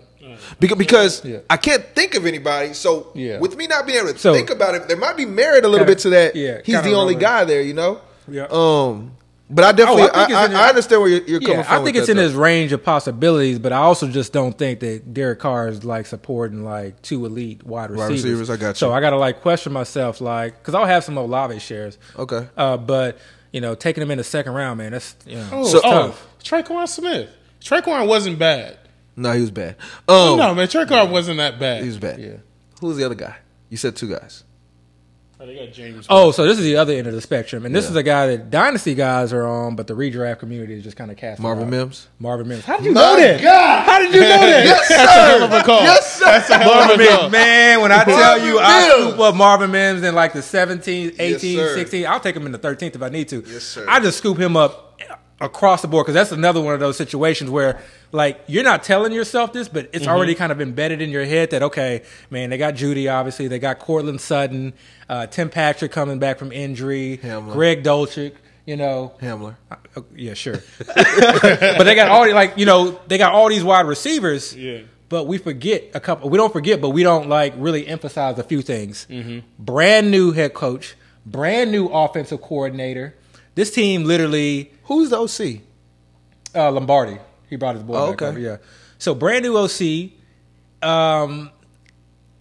[0.58, 1.38] Because, because Yeah.
[1.48, 2.74] I can't think of anybody.
[2.74, 3.38] So Yeah.
[3.38, 5.68] with me not being able to So- think about it, there might be merit a
[5.68, 6.34] little Kinda- bit to that.
[6.36, 7.62] yeah, he's the only guy there.
[7.62, 8.00] You know.
[8.28, 8.46] Yeah.
[8.50, 9.12] Um,
[9.48, 11.62] but I definitely, Oh, I I, it's I, I understand where you're, you're coming Yeah,
[11.62, 11.72] from.
[11.80, 12.22] I think with it's that, in though.
[12.24, 16.04] his range of possibilities, but I also just don't think that Derek Carr is like
[16.06, 18.24] supporting like two elite wide Wide receivers.
[18.24, 18.74] receivers, I got you.
[18.74, 21.96] So I got to like question myself, like, because I'll have some Olave shares.
[22.18, 22.46] Okay.
[22.56, 23.16] Uh, but
[23.52, 25.90] you know, taking him in the second round, man, that's you know, Oh, So- oh,
[26.08, 26.26] tough.
[26.44, 27.28] Tre'Quan Smith.
[27.64, 28.76] Tre'Quan wasn't bad.
[29.18, 29.76] No, he was bad.
[30.08, 31.82] Um, no, man, Tre'Quan wasn't that bad.
[31.82, 32.20] he was bad.
[32.20, 32.36] Yeah.
[32.80, 33.36] Who's the other guy?
[33.68, 34.44] You said two guys.
[35.40, 36.04] Oh, they got James.
[36.10, 37.90] Oh, so this is the other end of the spectrum, and this Yeah.
[37.90, 41.12] is a guy that dynasty guys are on, but the redraft community is just kind
[41.12, 41.44] of casting.
[41.44, 41.70] Marvin out.
[41.70, 42.08] Mims.
[42.18, 42.64] Marvin Mims.
[42.64, 43.40] How did you My know that?
[43.42, 43.84] God.
[43.84, 44.64] How did you know that?
[44.64, 45.82] Yes, That's a hell of a call.
[45.82, 46.24] Yes, sir.
[46.24, 47.20] That's a hell of Marvin a call.
[47.22, 49.08] Mims, man, when I tell Marvin you I Mims.
[49.10, 51.76] scoop up Marvin Mims in like the 17th, 18th, sir.
[51.84, 53.44] 16th, I'll take him in the 13th if I need to.
[53.46, 53.86] Yes, sir.
[53.88, 54.87] I just scoop him up
[55.40, 57.80] across the board because that's another one of those situations where
[58.10, 61.50] like you're not telling yourself this, but it's already kind of embedded in your head
[61.50, 64.72] that okay, man, they got Jeudy obviously, they got Courtland Sutton,
[65.08, 67.52] uh, Tim Patrick coming back from injury, Hamler.
[67.52, 68.34] Greg Dulcich,
[68.66, 69.56] you know, Hamler.
[69.70, 70.62] uh, yeah, sure.
[70.78, 74.56] but they got all like you know they got all these wide receivers.
[74.56, 74.80] Yeah.
[75.10, 76.28] But we forget a couple.
[76.28, 79.06] We don't forget, but we don't like really emphasize a few things.
[79.58, 83.14] Brand new head coach, brand new offensive coordinator.
[83.54, 85.60] This team literally Who's the OC?
[86.54, 87.18] uh, Lombardi.
[87.48, 88.26] He brought his boy Oh, back okay.
[88.30, 88.38] over.
[88.38, 88.56] Yeah.
[88.98, 90.10] So brand new OC.
[90.82, 91.50] Um,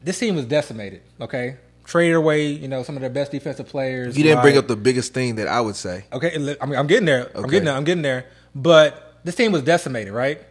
[0.04, 1.02] this team was decimated.
[1.22, 2.48] Okay, traded away.
[2.48, 4.18] You know some of their best defensive players.
[4.18, 6.06] You didn't bring up the biggest thing that I would say.
[6.12, 7.32] Okay, I'm, I'm getting there.
[7.36, 7.74] I'm getting there.
[7.76, 8.26] I'm getting there.
[8.56, 10.41] But this team was decimated, right?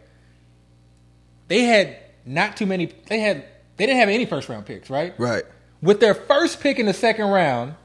[1.47, 2.87] They had not too many.
[3.07, 3.45] They had.
[3.77, 5.13] They didn't have any first round picks, right?
[5.19, 5.43] Right.
[5.81, 7.75] With their first pick in the second round,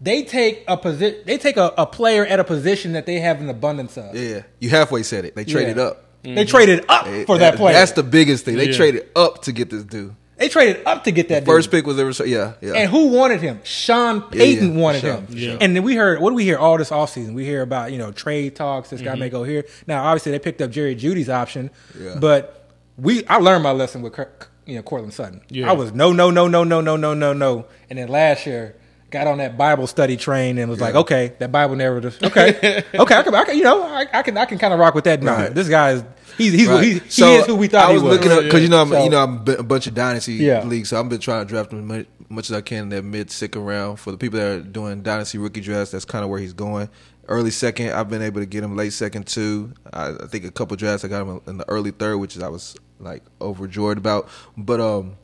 [0.00, 1.20] they take a position.
[1.26, 4.14] They take a, a player at a position that they have an abundance of.
[4.14, 5.34] Yeah, you halfway said it.
[5.34, 5.82] They traded Yeah.
[5.84, 7.72] up They traded up They- for that, player.
[7.74, 8.56] That's the biggest thing.
[8.56, 8.76] They Yeah.
[8.76, 10.14] traded up to get this dude.
[10.36, 11.78] they traded up to get that First dude.
[11.78, 12.12] pick was ever.
[12.28, 12.74] Yeah, yeah.
[12.74, 13.58] And who wanted him?
[13.64, 15.26] Sean Payton yeah, wanted Sean, him.
[15.30, 15.56] yeah.
[15.60, 17.34] And then we heard, what do we hear all this offseason?
[17.34, 18.90] We hear about, you know, trade talks.
[18.90, 19.20] This guy Mm-hmm.
[19.20, 19.64] may go here.
[19.88, 21.70] Now, obviously, they picked up Jerry Jeudy's option.
[22.00, 22.14] Yeah.
[22.20, 25.40] But we, I learned my lesson with, Kirk, you know, Courtland Sutton.
[25.48, 25.68] Yeah.
[25.68, 27.64] I was no, no, no, no, no, no, no, no, no.
[27.90, 28.76] And then last year,
[29.10, 32.18] got on that Bible study train and was like, okay, that Bible narrative.
[32.22, 32.84] Okay.
[32.94, 33.14] okay.
[33.14, 35.04] I can, I can, you know, I, I can, I can kind of rock with
[35.04, 35.22] that.
[35.22, 36.04] No, this guy is,
[36.36, 36.84] he's, he's, Right.
[36.84, 38.16] he's he is who we thought I was he was.
[38.18, 40.62] looking up because you know I'm So- you know I'm a bunch of dynasty Yeah.
[40.64, 42.88] leagues, so I've been trying to draft him as much, much as I can in
[42.90, 43.98] that mid second round.
[43.98, 46.88] For the people that are doing dynasty rookie drafts, that's kind of where he's going.
[47.28, 49.72] Early second, I've been able to get him late second too.
[49.92, 52.42] I, I think a couple drafts I got him in the early third, which is
[52.42, 54.28] I was like overjoyed about.
[54.56, 55.16] But um,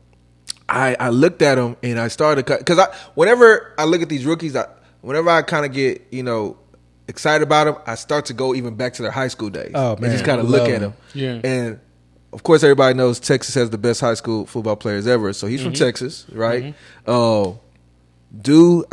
[0.67, 4.25] I I looked at him and I started because I whenever I look at these
[4.25, 4.65] rookies, I
[5.01, 6.57] whenever I kind of get you know
[7.07, 9.71] excited about them, I start to go even back to their high school days.
[9.75, 10.11] Oh, and man.
[10.11, 10.91] just kind of look at them.
[10.91, 10.95] them.
[11.13, 11.41] Yeah.
[11.43, 11.79] and
[12.33, 15.31] of course everybody knows Texas has the best high school football players ever.
[15.33, 15.83] So he's from Mm-hmm.
[15.85, 16.73] Texas, right?
[17.05, 17.53] Uh,
[18.41, 18.85] dude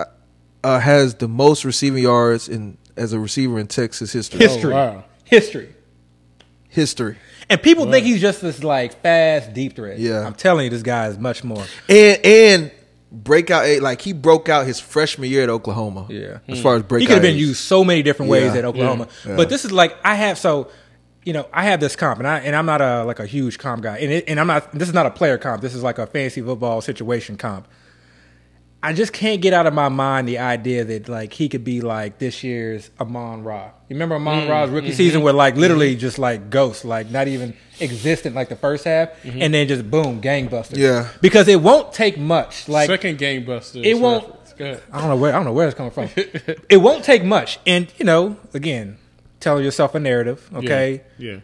[0.62, 4.40] uh, has the most receiving yards in as a receiver in Texas history.
[4.40, 4.74] history.
[4.74, 5.04] wow.
[5.24, 5.74] History.
[6.68, 7.16] History.
[7.52, 9.98] And people think he's just this like fast deep threat.
[9.98, 10.26] Yeah.
[10.26, 11.64] I'm telling you, this guy is much more.
[11.88, 12.70] And and
[13.12, 16.06] breakout eh, like he broke out his freshman year at Oklahoma.
[16.08, 16.38] Yeah.
[16.48, 18.60] As far as breakout, He could have been used so many different ways Yeah.
[18.60, 19.08] at Oklahoma.
[19.26, 19.36] Yeah.
[19.36, 20.70] But this is like I have so
[21.24, 23.58] you know, I have this comp and I and I'm not a like a huge
[23.58, 23.98] comp guy.
[23.98, 25.60] And it, and I'm not this is not a player comp.
[25.60, 27.68] This is like a fantasy football situation comp.
[28.84, 31.80] I just can't get out of my mind the idea that like he could be
[31.80, 33.66] like this year's Amon Ra.
[33.88, 34.96] You remember Amon mm, Ra's rookie mm-hmm.
[34.96, 35.60] season where like mm-hmm.
[35.60, 39.40] literally just like ghost, like not even existent like the first half, mm-hmm.
[39.40, 40.76] and then just boom, gangbuster.
[40.76, 41.08] Yeah.
[41.20, 42.68] Because it won't take much.
[42.68, 43.84] Like Second gangbuster.
[43.84, 44.82] It won't- Go ahead.
[44.92, 46.10] I don't know where I don't know where it's coming from.
[46.68, 48.98] it won't take much, and you know, again,
[49.40, 50.46] telling yourself a narrative.
[50.54, 51.38] Okay, Yeah.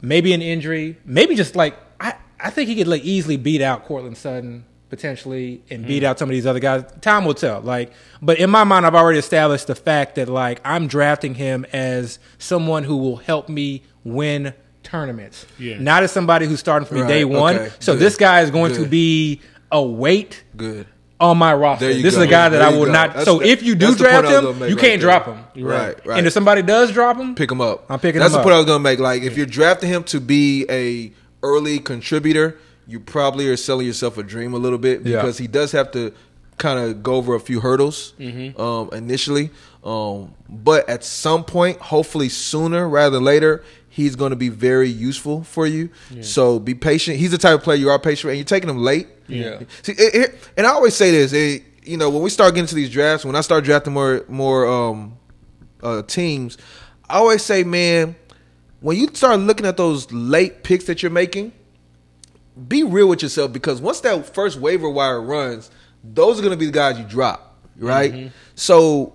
[0.00, 3.84] maybe an injury, maybe just like I, I think he could like easily beat out
[3.84, 6.10] Courtland Sutton potentially and beat mm-hmm.
[6.10, 6.84] out some of these other guys.
[7.00, 7.62] Time will tell.
[7.62, 11.64] Like, but in my mind, I've already established the fact that like I'm drafting him
[11.72, 15.78] as someone who will help me win tournaments, Yeah.
[15.78, 17.56] not as somebody who's starting from Right, day one.
[17.56, 19.40] okay, so good, this guy is going to be
[19.70, 20.86] a weight good.
[21.18, 21.86] on my roster.
[21.86, 23.14] This is a guy that There I will not.
[23.14, 24.98] That's so the- if you do that's the point draft him, you right can't there.
[24.98, 25.64] drop him.
[25.64, 26.18] Right, right.
[26.18, 27.86] And if somebody does drop him, pick him up.
[27.88, 28.56] I'm picking That's him the point.
[28.56, 28.98] I was gonna make.
[28.98, 31.12] Like, if you're drafting him to be a
[31.42, 32.58] early contributor,
[32.92, 35.16] you probably are selling yourself a dream a little bit Yeah.
[35.16, 36.12] because he does have to
[36.58, 38.60] kind of go over a few hurdles Mm-hmm.
[38.60, 39.50] um, initially.
[39.82, 44.88] Um, but at some point, hopefully sooner rather than later, he's going to be very
[44.88, 45.88] useful for you.
[46.20, 47.16] So be patient.
[47.18, 49.08] He's the type of player you are patient, and you're taking him late.
[49.26, 49.60] Yeah.
[49.82, 51.32] See, it, it- and I always say this.
[51.32, 54.24] It, you know, when we start getting to these drafts, when I start drafting more
[54.28, 55.14] more um,
[55.82, 56.58] uh, teams,
[57.10, 58.14] I always say, man,
[58.80, 61.52] when you start looking at those late picks that you're making,
[62.68, 65.70] be real with yourself because once that first waiver wire runs,
[66.04, 68.12] those are going to be the guys you drop, right?
[68.12, 68.28] Mm-hmm.
[68.54, 69.14] So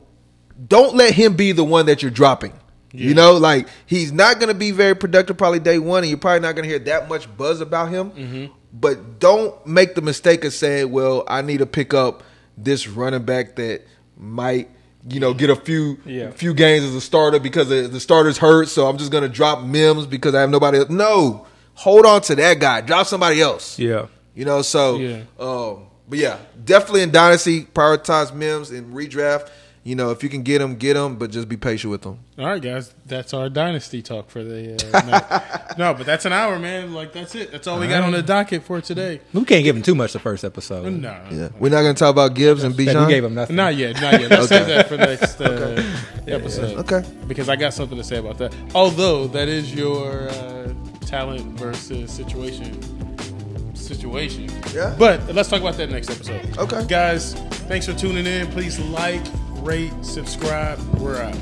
[0.67, 2.53] don't let him be the one that you're dropping.
[2.93, 6.17] You know, like he's not going to be very productive probably day one, and you're
[6.17, 8.09] probably not going to hear that much buzz about him.
[8.11, 8.45] Mm-hmm.
[8.73, 12.23] But don't make the mistake of saying, "Well, I need to pick up
[12.57, 13.83] this running back that
[14.17, 14.71] might."
[15.09, 16.31] You know, get a few Yeah.
[16.31, 19.63] few games as a starter because the, the starter's hurt, so I'm just gonna drop
[19.63, 20.89] Mims because I have nobody else.
[20.89, 21.46] No,
[21.77, 22.81] hold on to that guy.
[22.81, 23.77] Drop somebody else.
[23.79, 24.07] yeah.
[24.35, 25.21] You know, so Yeah.
[25.39, 29.49] um, but yeah, definitely in dynasty, prioritize Mims and redraft.
[29.83, 32.19] You know, if you can get them, get them, but just be patient with them.
[32.37, 35.77] All right, guys, that's our dynasty talk for the uh, night.
[35.77, 36.93] No, but that's an hour, man.
[36.93, 37.51] Like that's it.
[37.51, 39.21] That's all we got on the docket for today.
[39.33, 40.91] We can't give him too much the first episode.
[40.91, 43.07] No, Yeah, we're not gonna talk about Gibbs and That Bijan.
[43.07, 43.55] we gave him nothing.
[43.55, 44.29] not yet, not yet.
[44.29, 45.81] Let's save that for next uh,
[46.27, 46.77] episode.
[46.79, 47.03] Okay.
[47.27, 48.53] because I got something to say about that.
[48.75, 50.73] Although that is your uh,
[51.07, 52.73] talent versus situation
[53.73, 54.49] situation.
[54.73, 54.95] Yeah.
[54.97, 56.57] But let's talk about that next episode.
[56.57, 56.85] Okay.
[56.87, 57.33] Guys,
[57.67, 58.47] thanks for tuning in.
[58.47, 59.21] Please like,
[59.61, 60.79] rate, subscribe.
[60.95, 61.37] We're out.